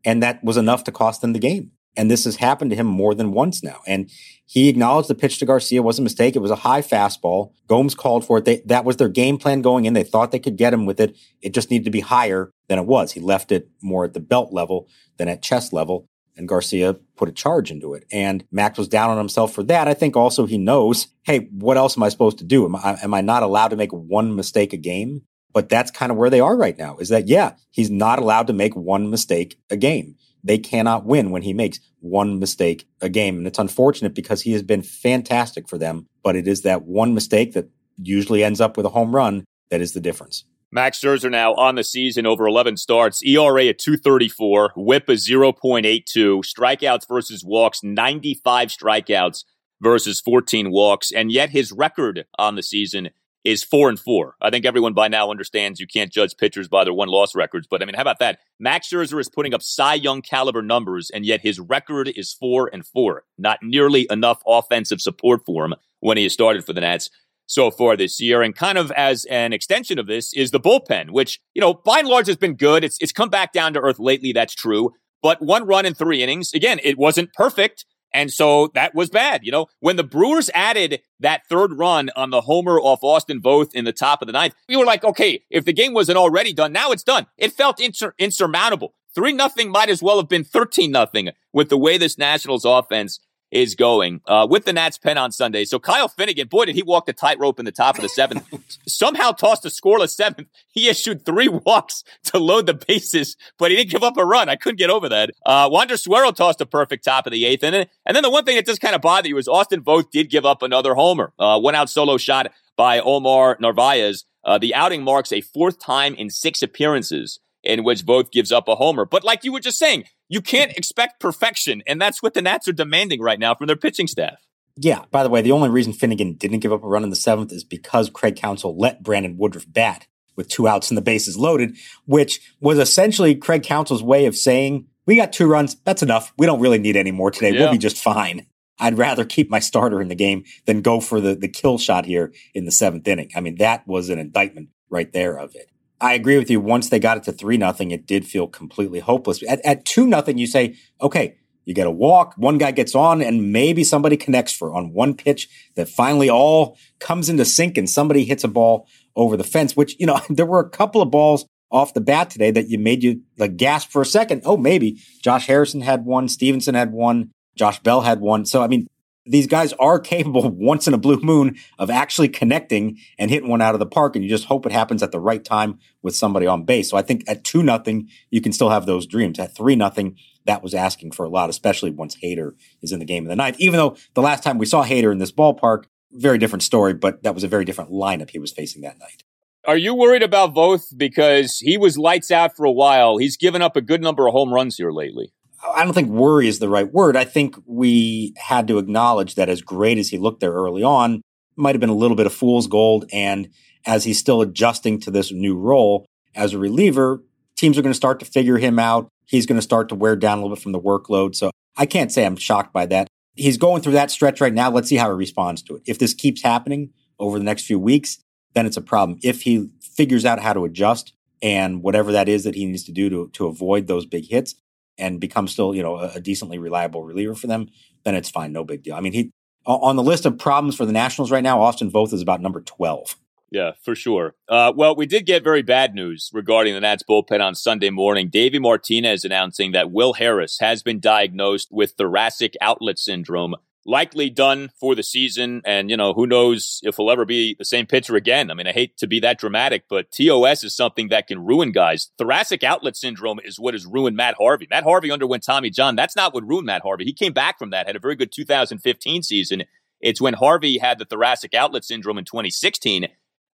[0.03, 1.71] and that was enough to cost them the game.
[1.97, 3.81] And this has happened to him more than once now.
[3.85, 4.09] And
[4.45, 6.35] he acknowledged the pitch to Garcia was a mistake.
[6.35, 7.51] It was a high fastball.
[7.67, 8.45] Gomes called for it.
[8.45, 9.93] They, that was their game plan going in.
[9.93, 11.17] They thought they could get him with it.
[11.41, 13.11] It just needed to be higher than it was.
[13.11, 16.07] He left it more at the belt level than at chest level.
[16.37, 18.05] And Garcia put a charge into it.
[18.11, 19.87] And Max was down on himself for that.
[19.87, 22.65] I think also he knows, hey, what else am I supposed to do?
[22.65, 25.23] Am I, am I not allowed to make one mistake a game?
[25.53, 28.47] But that's kind of where they are right now is that, yeah, he's not allowed
[28.47, 30.15] to make one mistake a game.
[30.43, 33.37] They cannot win when he makes one mistake a game.
[33.37, 37.13] And it's unfortunate because he has been fantastic for them, but it is that one
[37.13, 37.69] mistake that
[38.01, 40.43] usually ends up with a home run that is the difference.
[40.73, 46.43] Max Scherzer now on the season over 11 starts, ERA at 234, whip a 0.82,
[46.45, 49.43] strikeouts versus walks, 95 strikeouts
[49.81, 51.11] versus 14 walks.
[51.11, 53.09] And yet his record on the season
[53.43, 54.35] is four and four.
[54.41, 57.67] I think everyone by now understands you can't judge pitchers by their won loss records.
[57.69, 58.39] But I mean, how about that?
[58.59, 62.69] Max Scherzer is putting up Cy Young caliber numbers, and yet his record is four
[62.71, 63.23] and four.
[63.37, 67.09] Not nearly enough offensive support for him when he has started for the Nats
[67.47, 68.41] so far this year.
[68.41, 71.99] And kind of as an extension of this is the bullpen, which, you know, by
[71.99, 72.83] and large has been good.
[72.83, 74.31] It's, it's come back down to earth lately.
[74.31, 74.91] That's true.
[75.21, 77.85] But one run in three innings, again, it wasn't perfect.
[78.13, 79.41] And so that was bad.
[79.43, 83.73] You know, when the Brewers added that third run on the homer off Austin Voth
[83.73, 86.53] in the top of the ninth, we were like, okay, if the game wasn't already
[86.53, 87.27] done, now it's done.
[87.37, 88.93] It felt insur- insurmountable.
[89.13, 93.19] Three nothing might as well have been 13 nothing with the way this Nationals offense
[93.51, 95.65] is going uh, with the Nats pen on Sunday.
[95.65, 98.47] So Kyle Finnegan, boy, did he walk the tightrope in the top of the seventh.
[98.87, 100.47] Somehow tossed a scoreless seventh.
[100.71, 104.49] He issued three walks to load the bases, but he didn't give up a run.
[104.49, 105.31] I couldn't get over that.
[105.45, 107.63] Uh, Wander Suero tossed a perfect top of the eighth.
[107.63, 109.81] And then, and then the one thing that just kind of bothered you was Austin
[109.81, 111.33] Voth did give up another homer.
[111.37, 114.25] Uh, one out solo shot by Omar Narvaez.
[114.43, 118.67] Uh, the outing marks a fourth time in six appearances in which Voth gives up
[118.67, 119.05] a homer.
[119.05, 121.83] But like you were just saying, you can't expect perfection.
[121.85, 124.39] And that's what the Nats are demanding right now from their pitching staff.
[124.77, 125.03] Yeah.
[125.11, 127.51] By the way, the only reason Finnegan didn't give up a run in the seventh
[127.51, 130.07] is because Craig Counsell let Brandon Woodruff bat
[130.37, 131.75] with two outs and the bases loaded,
[132.05, 135.75] which was essentially Craig Counsell's way of saying, we got two runs.
[135.83, 136.31] That's enough.
[136.37, 137.51] We don't really need any more today.
[137.51, 137.63] Yeah.
[137.63, 138.47] We'll be just fine.
[138.79, 142.05] I'd rather keep my starter in the game than go for the, the kill shot
[142.05, 143.31] here in the seventh inning.
[143.35, 145.70] I mean, that was an indictment right there of it.
[146.01, 146.59] I agree with you.
[146.59, 149.43] Once they got it to three nothing, it did feel completely hopeless.
[149.47, 151.35] At, two nothing, you say, okay,
[151.65, 155.15] you get a walk, one guy gets on, and maybe somebody connects for on one
[155.15, 159.75] pitch that finally all comes into sync and somebody hits a ball over the fence,
[159.75, 162.79] which, you know, there were a couple of balls off the bat today that you
[162.79, 164.41] made you like gasp for a second.
[164.43, 168.45] Oh, maybe Josh Harrison had one, Stevenson had one, Josh Bell had one.
[168.45, 168.87] So, I mean,
[169.25, 173.61] these guys are capable once in a blue moon of actually connecting and hitting one
[173.61, 174.15] out of the park.
[174.15, 176.89] And you just hope it happens at the right time with somebody on base.
[176.89, 179.39] So I think at two nothing, you can still have those dreams.
[179.39, 183.05] At three nothing, that was asking for a lot, especially once Hader is in the
[183.05, 183.59] game in the ninth.
[183.59, 187.23] Even though the last time we saw Hader in this ballpark, very different story, but
[187.23, 189.23] that was a very different lineup he was facing that night.
[189.65, 193.17] Are you worried about Voth because he was lights out for a while?
[193.17, 195.31] He's given up a good number of home runs here lately.
[195.75, 197.15] I don't think worry is the right word.
[197.15, 201.21] I think we had to acknowledge that as great as he looked there early on,
[201.55, 203.05] might have been a little bit of fool's gold.
[203.11, 203.49] And
[203.85, 206.05] as he's still adjusting to this new role
[206.35, 207.23] as a reliever,
[207.55, 209.07] teams are going to start to figure him out.
[209.25, 211.35] He's going to start to wear down a little bit from the workload.
[211.35, 213.07] So I can't say I'm shocked by that.
[213.35, 214.69] He's going through that stretch right now.
[214.69, 215.83] Let's see how he responds to it.
[215.85, 218.17] If this keeps happening over the next few weeks,
[218.53, 219.19] then it's a problem.
[219.23, 222.91] If he figures out how to adjust and whatever that is that he needs to
[222.91, 224.55] do to, to avoid those big hits
[225.01, 227.69] and become still, you know, a, decently reliable reliever for them,
[228.03, 228.51] then it's fine.
[228.51, 228.95] No big deal.
[228.95, 229.31] I mean, he,
[229.65, 232.61] on the list of problems for the Nationals right now, Austin Voth is about number
[232.61, 233.15] 12.
[233.51, 234.33] Yeah, for sure.
[234.47, 238.29] Uh, well, we did get very bad news regarding the Nats bullpen on Sunday morning.
[238.29, 243.55] Davey Martinez announcing that Will Harris has been diagnosed with thoracic outlet syndrome
[243.85, 245.61] likely done for the season.
[245.65, 248.51] And, you know, who knows if he'll ever be the same pitcher again.
[248.51, 251.71] I mean, I hate to be that dramatic, but TOS is something that can ruin
[251.71, 252.09] guys.
[252.17, 254.67] Thoracic outlet syndrome is what has ruined Matt Harvey.
[254.69, 255.95] Matt Harvey underwent Tommy John.
[255.95, 257.05] That's not what ruined Matt Harvey.
[257.05, 259.63] He came back from that, had a very good 2015 season.
[259.99, 263.07] It's when Harvey had the thoracic outlet syndrome in 2016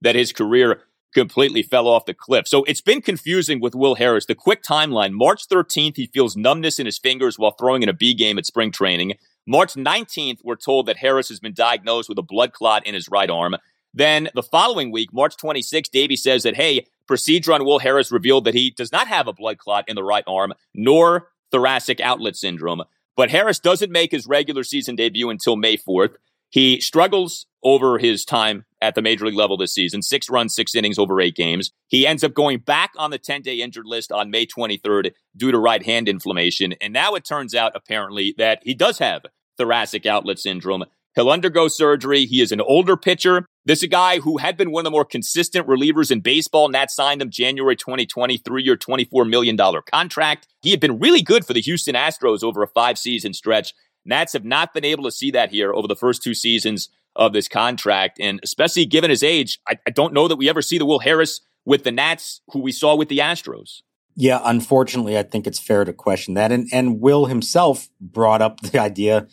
[0.03, 0.83] that his career
[1.15, 2.47] completely fell off the cliff.
[2.47, 4.27] So it's been confusing with Will Harris.
[4.27, 7.95] The quick timeline March 13th, he feels numbness in his fingers while throwing in a
[7.95, 9.15] B game at spring training.
[9.47, 13.09] March 19th, we're told that Harris has been diagnosed with a blood clot in his
[13.09, 13.57] right arm.
[13.95, 18.45] Then the following week, March 26th, Davey says that, hey, procedure on Will Harris revealed
[18.45, 22.37] that he does not have a blood clot in the right arm, nor thoracic outlet
[22.37, 22.83] syndrome.
[23.17, 26.17] But Harris doesn't make his regular season debut until May 4th.
[26.51, 30.75] He struggles over his time at the major league level this season six runs, six
[30.75, 31.73] innings over eight games.
[31.89, 35.51] He ends up going back on the 10 day injured list on May 23rd due
[35.51, 36.75] to right hand inflammation.
[36.81, 39.23] And now it turns out, apparently, that he does have
[39.57, 40.85] thoracic outlet syndrome.
[41.15, 42.27] He'll undergo surgery.
[42.27, 43.47] He is an older pitcher.
[43.65, 46.69] This is a guy who had been one of the more consistent relievers in baseball.
[46.69, 49.59] Nat signed him January 2020, three year, $24 million
[49.91, 50.47] contract.
[50.61, 53.73] He had been really good for the Houston Astros over a five season stretch.
[54.05, 57.33] Nats have not been able to see that here over the first two seasons of
[57.33, 58.21] this contract.
[58.21, 61.01] And especially given his age, I, I don't know that we ever see the Will
[61.01, 63.81] Harris with the Nats who we saw with the Astros.
[64.17, 66.51] Yeah, unfortunately, I think it's fair to question that.
[66.51, 69.29] And and Will himself brought up the idea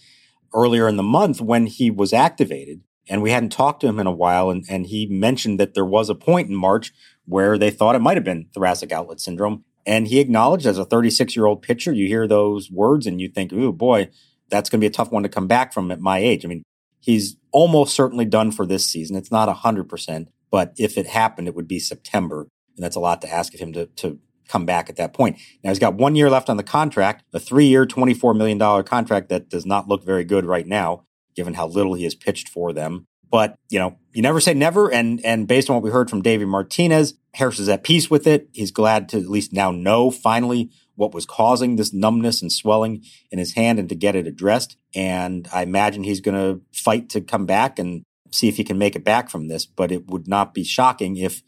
[0.53, 4.07] earlier in the month when he was activated, and we hadn't talked to him in
[4.07, 6.93] a while, and, and he mentioned that there was a point in March
[7.25, 9.63] where they thought it might have been thoracic outlet syndrome.
[9.85, 13.27] And he acknowledged as a 36 year old pitcher, you hear those words and you
[13.27, 14.09] think, oh boy,
[14.49, 16.45] that's going to be a tough one to come back from at my age.
[16.45, 16.63] I mean,
[16.99, 19.15] he's almost certainly done for this season.
[19.15, 22.47] It's not 100%, but if it happened, it would be September.
[22.75, 25.37] And that's a lot to ask of him to, to come back at that point.
[25.63, 29.29] Now he's got one year left on the contract, a three year, $24 million contract
[29.29, 32.73] that does not look very good right now, given how little he has pitched for
[32.73, 33.07] them.
[33.33, 34.93] But, you know, you never say never.
[34.93, 38.27] And, and based on what we heard from David Martinez, Harris is at peace with
[38.27, 38.47] it.
[38.53, 43.03] He's glad to at least now know finally what was causing this numbness and swelling
[43.31, 44.77] in his hand and to get it addressed.
[44.93, 48.77] And I imagine he's going to fight to come back and see if he can
[48.77, 49.65] make it back from this.
[49.65, 51.41] But it would not be shocking if,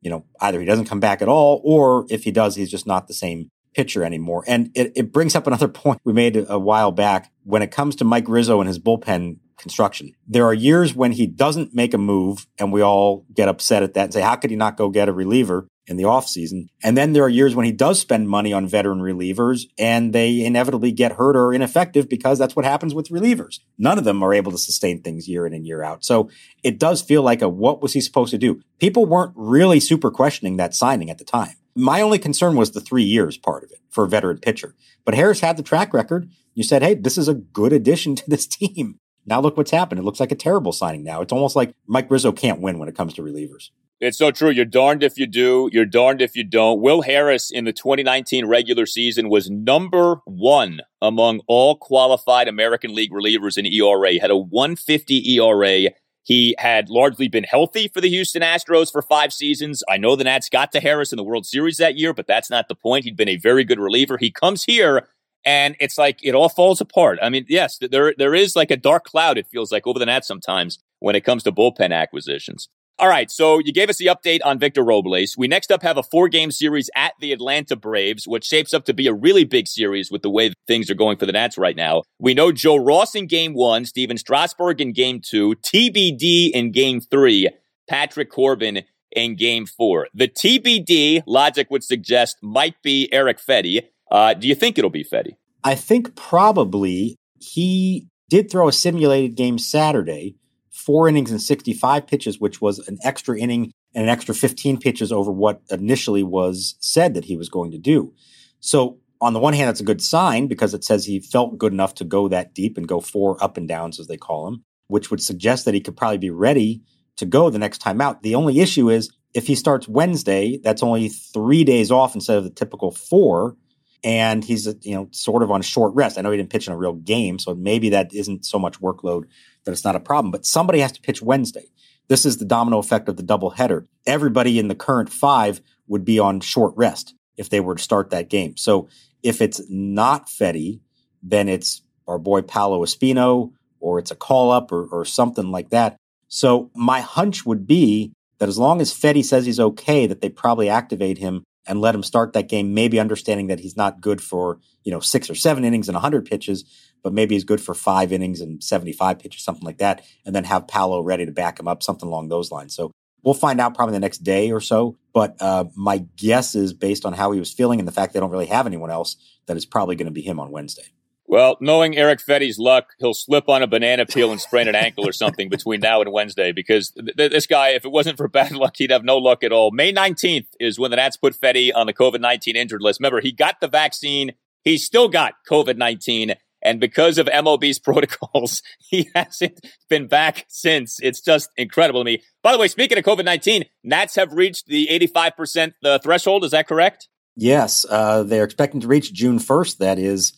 [0.00, 2.86] you know, either he doesn't come back at all or if he does, he's just
[2.86, 4.44] not the same pitcher anymore.
[4.46, 7.70] And it, it brings up another point we made a, a while back when it
[7.70, 10.12] comes to Mike Rizzo and his bullpen construction.
[10.26, 13.94] There are years when he doesn't make a move and we all get upset at
[13.94, 16.68] that and say, how could he not go get a reliever in the offseason?
[16.82, 20.44] And then there are years when he does spend money on veteran relievers and they
[20.44, 23.60] inevitably get hurt or ineffective because that's what happens with relievers.
[23.76, 26.04] None of them are able to sustain things year in and year out.
[26.04, 26.30] So
[26.62, 28.60] it does feel like a what was he supposed to do?
[28.78, 31.56] People weren't really super questioning that signing at the time.
[31.74, 34.74] My only concern was the three years part of it for a veteran pitcher.
[35.04, 36.28] But Harris had the track record.
[36.54, 38.98] You said, hey, this is a good addition to this team.
[39.28, 39.98] Now look what's happened.
[39.98, 41.20] It looks like a terrible signing now.
[41.20, 43.70] It's almost like Mike Rizzo can't win when it comes to relievers.
[44.00, 44.50] It's so true.
[44.50, 45.68] You're darned if you do.
[45.72, 46.80] You're darned if you don't.
[46.80, 53.12] Will Harris in the 2019 regular season was number one among all qualified American League
[53.12, 54.20] relievers in ERA.
[54.20, 55.90] Had a 150 ERA.
[56.22, 59.82] He had largely been healthy for the Houston Astros for five seasons.
[59.88, 62.50] I know the Nats got to Harris in the World Series that year, but that's
[62.50, 63.04] not the point.
[63.04, 64.16] He'd been a very good reliever.
[64.16, 65.08] He comes here
[65.44, 67.18] and it's like it all falls apart.
[67.22, 69.38] I mean, yes, there there is like a dark cloud.
[69.38, 72.68] It feels like over the net sometimes when it comes to bullpen acquisitions.
[73.00, 75.36] All right, so you gave us the update on Victor Robles.
[75.38, 78.86] We next up have a four game series at the Atlanta Braves, which shapes up
[78.86, 81.56] to be a really big series with the way things are going for the Nats
[81.56, 82.02] right now.
[82.18, 87.00] We know Joe Ross in game one, Stephen Strasburg in game two, TBD in game
[87.00, 87.48] three,
[87.88, 88.82] Patrick Corbin
[89.12, 90.08] in game four.
[90.12, 93.82] The TBD logic would suggest might be Erick Fedde.
[94.10, 95.36] Uh, do you think it'll be Fedde?
[95.64, 100.36] I think probably he did throw a simulated game Saturday
[100.70, 105.12] four innings and 65 pitches, which was an extra inning and an extra 15 pitches
[105.12, 108.14] over what initially was said that he was going to do.
[108.60, 111.72] So, on the one hand, that's a good sign because it says he felt good
[111.72, 114.64] enough to go that deep and go four up and downs, as they call them,
[114.86, 116.82] which would suggest that he could probably be ready
[117.16, 118.22] to go the next time out.
[118.22, 122.44] The only issue is if he starts Wednesday, that's only three days off instead of
[122.44, 123.56] the typical four.
[124.04, 126.18] And he's, uh, you know, sort of on short rest.
[126.18, 128.80] I know he didn't pitch in a real game, so maybe that isn't so much
[128.80, 129.24] workload
[129.64, 130.30] that it's not a problem.
[130.30, 131.66] But somebody has to pitch Wednesday.
[132.08, 133.86] This is the domino effect of the doubleheader.
[134.06, 138.10] Everybody in the current five would be on short rest if they were to start
[138.10, 138.56] that game.
[138.56, 138.88] So
[139.22, 140.80] if it's not Fedde,
[141.22, 145.70] then it's our boy Paolo Espino or it's a call up or, or something like
[145.70, 145.96] that.
[146.28, 150.28] So my hunch would be that as long as Fedde says he's okay, that they
[150.28, 154.20] probably activate him and let him start that game, maybe understanding that he's not good
[154.22, 156.64] for, you know, six or seven innings and 100 pitches,
[157.02, 160.44] but maybe he's good for five innings and 75 pitches, something like that, and then
[160.44, 162.74] have Paolo ready to back him up, something along those lines.
[162.74, 162.90] So
[163.22, 164.96] we'll find out probably the next day or so.
[165.12, 168.20] But uh, my guess is based on how he was feeling and the fact they
[168.20, 169.16] don't really have anyone else,
[169.46, 170.86] that it's probably going to be him on Wednesday.
[171.30, 175.06] Well, knowing Erick Fedde's luck, he'll slip on a banana peel and sprain an ankle
[175.06, 178.52] or something between now and Wednesday because th- this guy, if it wasn't for bad
[178.52, 179.70] luck, he'd have no luck at all.
[179.70, 182.98] May 19th is when the Nats put Fedde on the COVID 19 injured list.
[182.98, 184.32] Remember, he got the vaccine.
[184.64, 186.34] He's still got COVID 19.
[186.62, 189.60] And because of MLB's protocols, he hasn't
[189.90, 190.98] been back since.
[191.02, 192.22] It's just incredible to me.
[192.42, 196.44] By the way, speaking of COVID 19, Nats have reached the 85% uh, threshold.
[196.44, 197.06] Is that correct?
[197.36, 197.84] Yes.
[197.88, 199.76] Uh, they're expecting to reach June 1st.
[199.76, 200.32] That is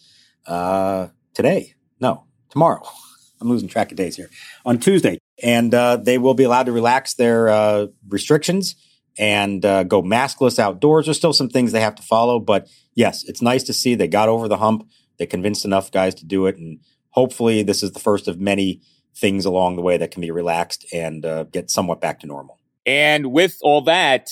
[0.47, 1.75] uh, today.
[2.01, 2.83] No, tomorrow.
[3.41, 4.29] I'm losing track of days here.
[4.67, 5.19] On Tuesday.
[5.43, 8.77] And uh, they will be allowed to relax their uh, restrictions
[9.19, 11.07] and uh, go maskless outdoors.
[11.07, 12.39] There's still some things they have to follow.
[12.39, 14.89] But yes, it's nice to see they got over the hump.
[15.19, 16.57] They convinced enough guys to do it.
[16.57, 16.81] And
[17.11, 18.83] hopefully, this is the first of many
[19.17, 22.59] things along the way that can be relaxed and uh, get somewhat back to normal.
[22.87, 24.29] And with all that,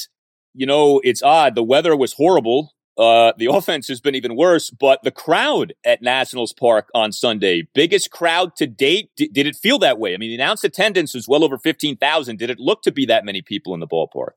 [0.54, 1.54] you know, it's odd.
[1.54, 6.02] The weather was horrible uh, the offense has been even worse, but the crowd at
[6.02, 9.10] Nationals Park on Sunday, biggest crowd to date.
[9.16, 10.14] D- did it feel that way?
[10.14, 12.38] I mean, the announced attendance was well over 15,000.
[12.38, 14.32] Did it look to be that many people in the ballpark?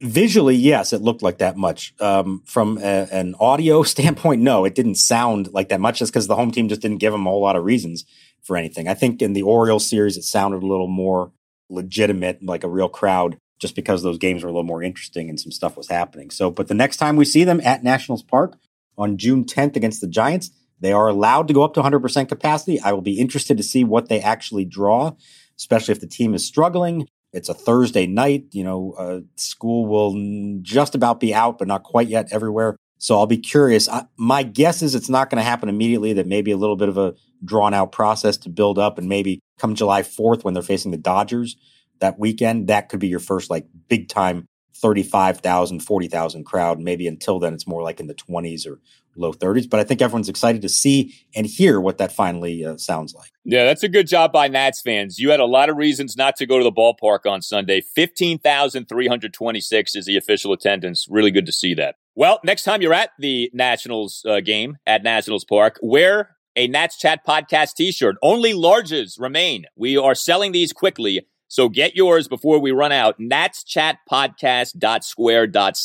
[0.00, 1.92] Visually, yes, it looked like that much.
[2.00, 6.28] Um, from a, an audio standpoint, no, it didn't sound like that much just because
[6.28, 8.06] the home team just didn't give them a whole lot of reasons
[8.42, 8.88] for anything.
[8.88, 11.32] I think in the Orioles series, it sounded a little more
[11.68, 15.38] legitimate, like a real crowd just because those games were a little more interesting and
[15.38, 16.30] some stuff was happening.
[16.30, 18.56] So, but the next time we see them at Nationals Park
[18.96, 20.50] on June 10th against the Giants,
[20.80, 22.80] they are allowed to go up to 100% capacity.
[22.80, 25.12] I will be interested to see what they actually draw,
[25.56, 27.08] especially if the team is struggling.
[27.32, 28.46] It's a Thursday night.
[28.52, 32.76] You know, uh, school will just about be out, but not quite yet everywhere.
[32.98, 33.88] So I'll be curious.
[33.88, 36.12] I, my guess is it's not going to happen immediately.
[36.12, 39.40] That maybe a little bit of a drawn out process to build up, and maybe
[39.58, 41.56] come July 4th when they're facing the Dodgers,
[42.00, 46.78] that weekend, that could be your first like big time 35,000, 40,000 crowd.
[46.78, 48.80] Maybe until then, it's more like in the 20s or
[49.16, 49.68] low 30s.
[49.68, 53.30] But I think everyone's excited to see and hear what that finally uh, sounds like.
[53.44, 55.18] Yeah, that's a good job by Nats fans.
[55.18, 57.80] You had a lot of reasons not to go to the ballpark on Sunday.
[57.80, 61.06] 15,326 is the official attendance.
[61.10, 61.96] Really good to see that.
[62.14, 66.98] Well, next time you're at the Nationals uh, game at Nationals Park, wear a Nats
[66.98, 68.16] Chat podcast t shirt.
[68.22, 69.66] Only larges remain.
[69.76, 73.18] We are selling these quickly so get yours before we run out.
[73.18, 75.78] Nats Chat Podcast dot square dot.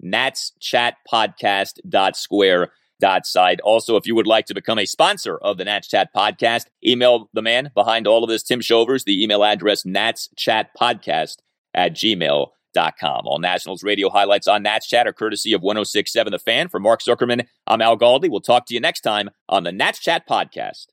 [0.00, 3.26] Nats Chat Podcast square dot.
[3.62, 7.28] Also, if you would like to become a sponsor of the Nats Chat Podcast, email
[7.34, 11.36] the man behind all of this, Tim Shovers, the email address Nats Chat Podcast
[11.74, 13.26] at gmail.com.
[13.26, 16.68] All Nationals radio highlights on Nats Chat are courtesy of 1067 The Fan.
[16.68, 18.30] For Mark Zuckerman, I'm Al Galdi.
[18.30, 20.86] We'll talk to you next time on the Nats Chat Podcast.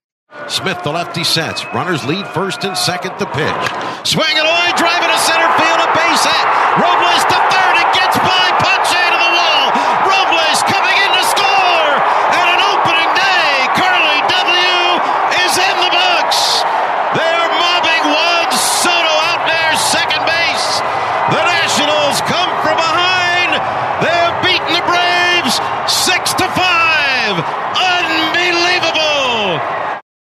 [0.47, 1.65] Smith, the lefty sets.
[1.73, 3.19] Runners lead first and second.
[3.19, 3.63] The pitch.
[4.07, 5.51] Swing it away, driving to center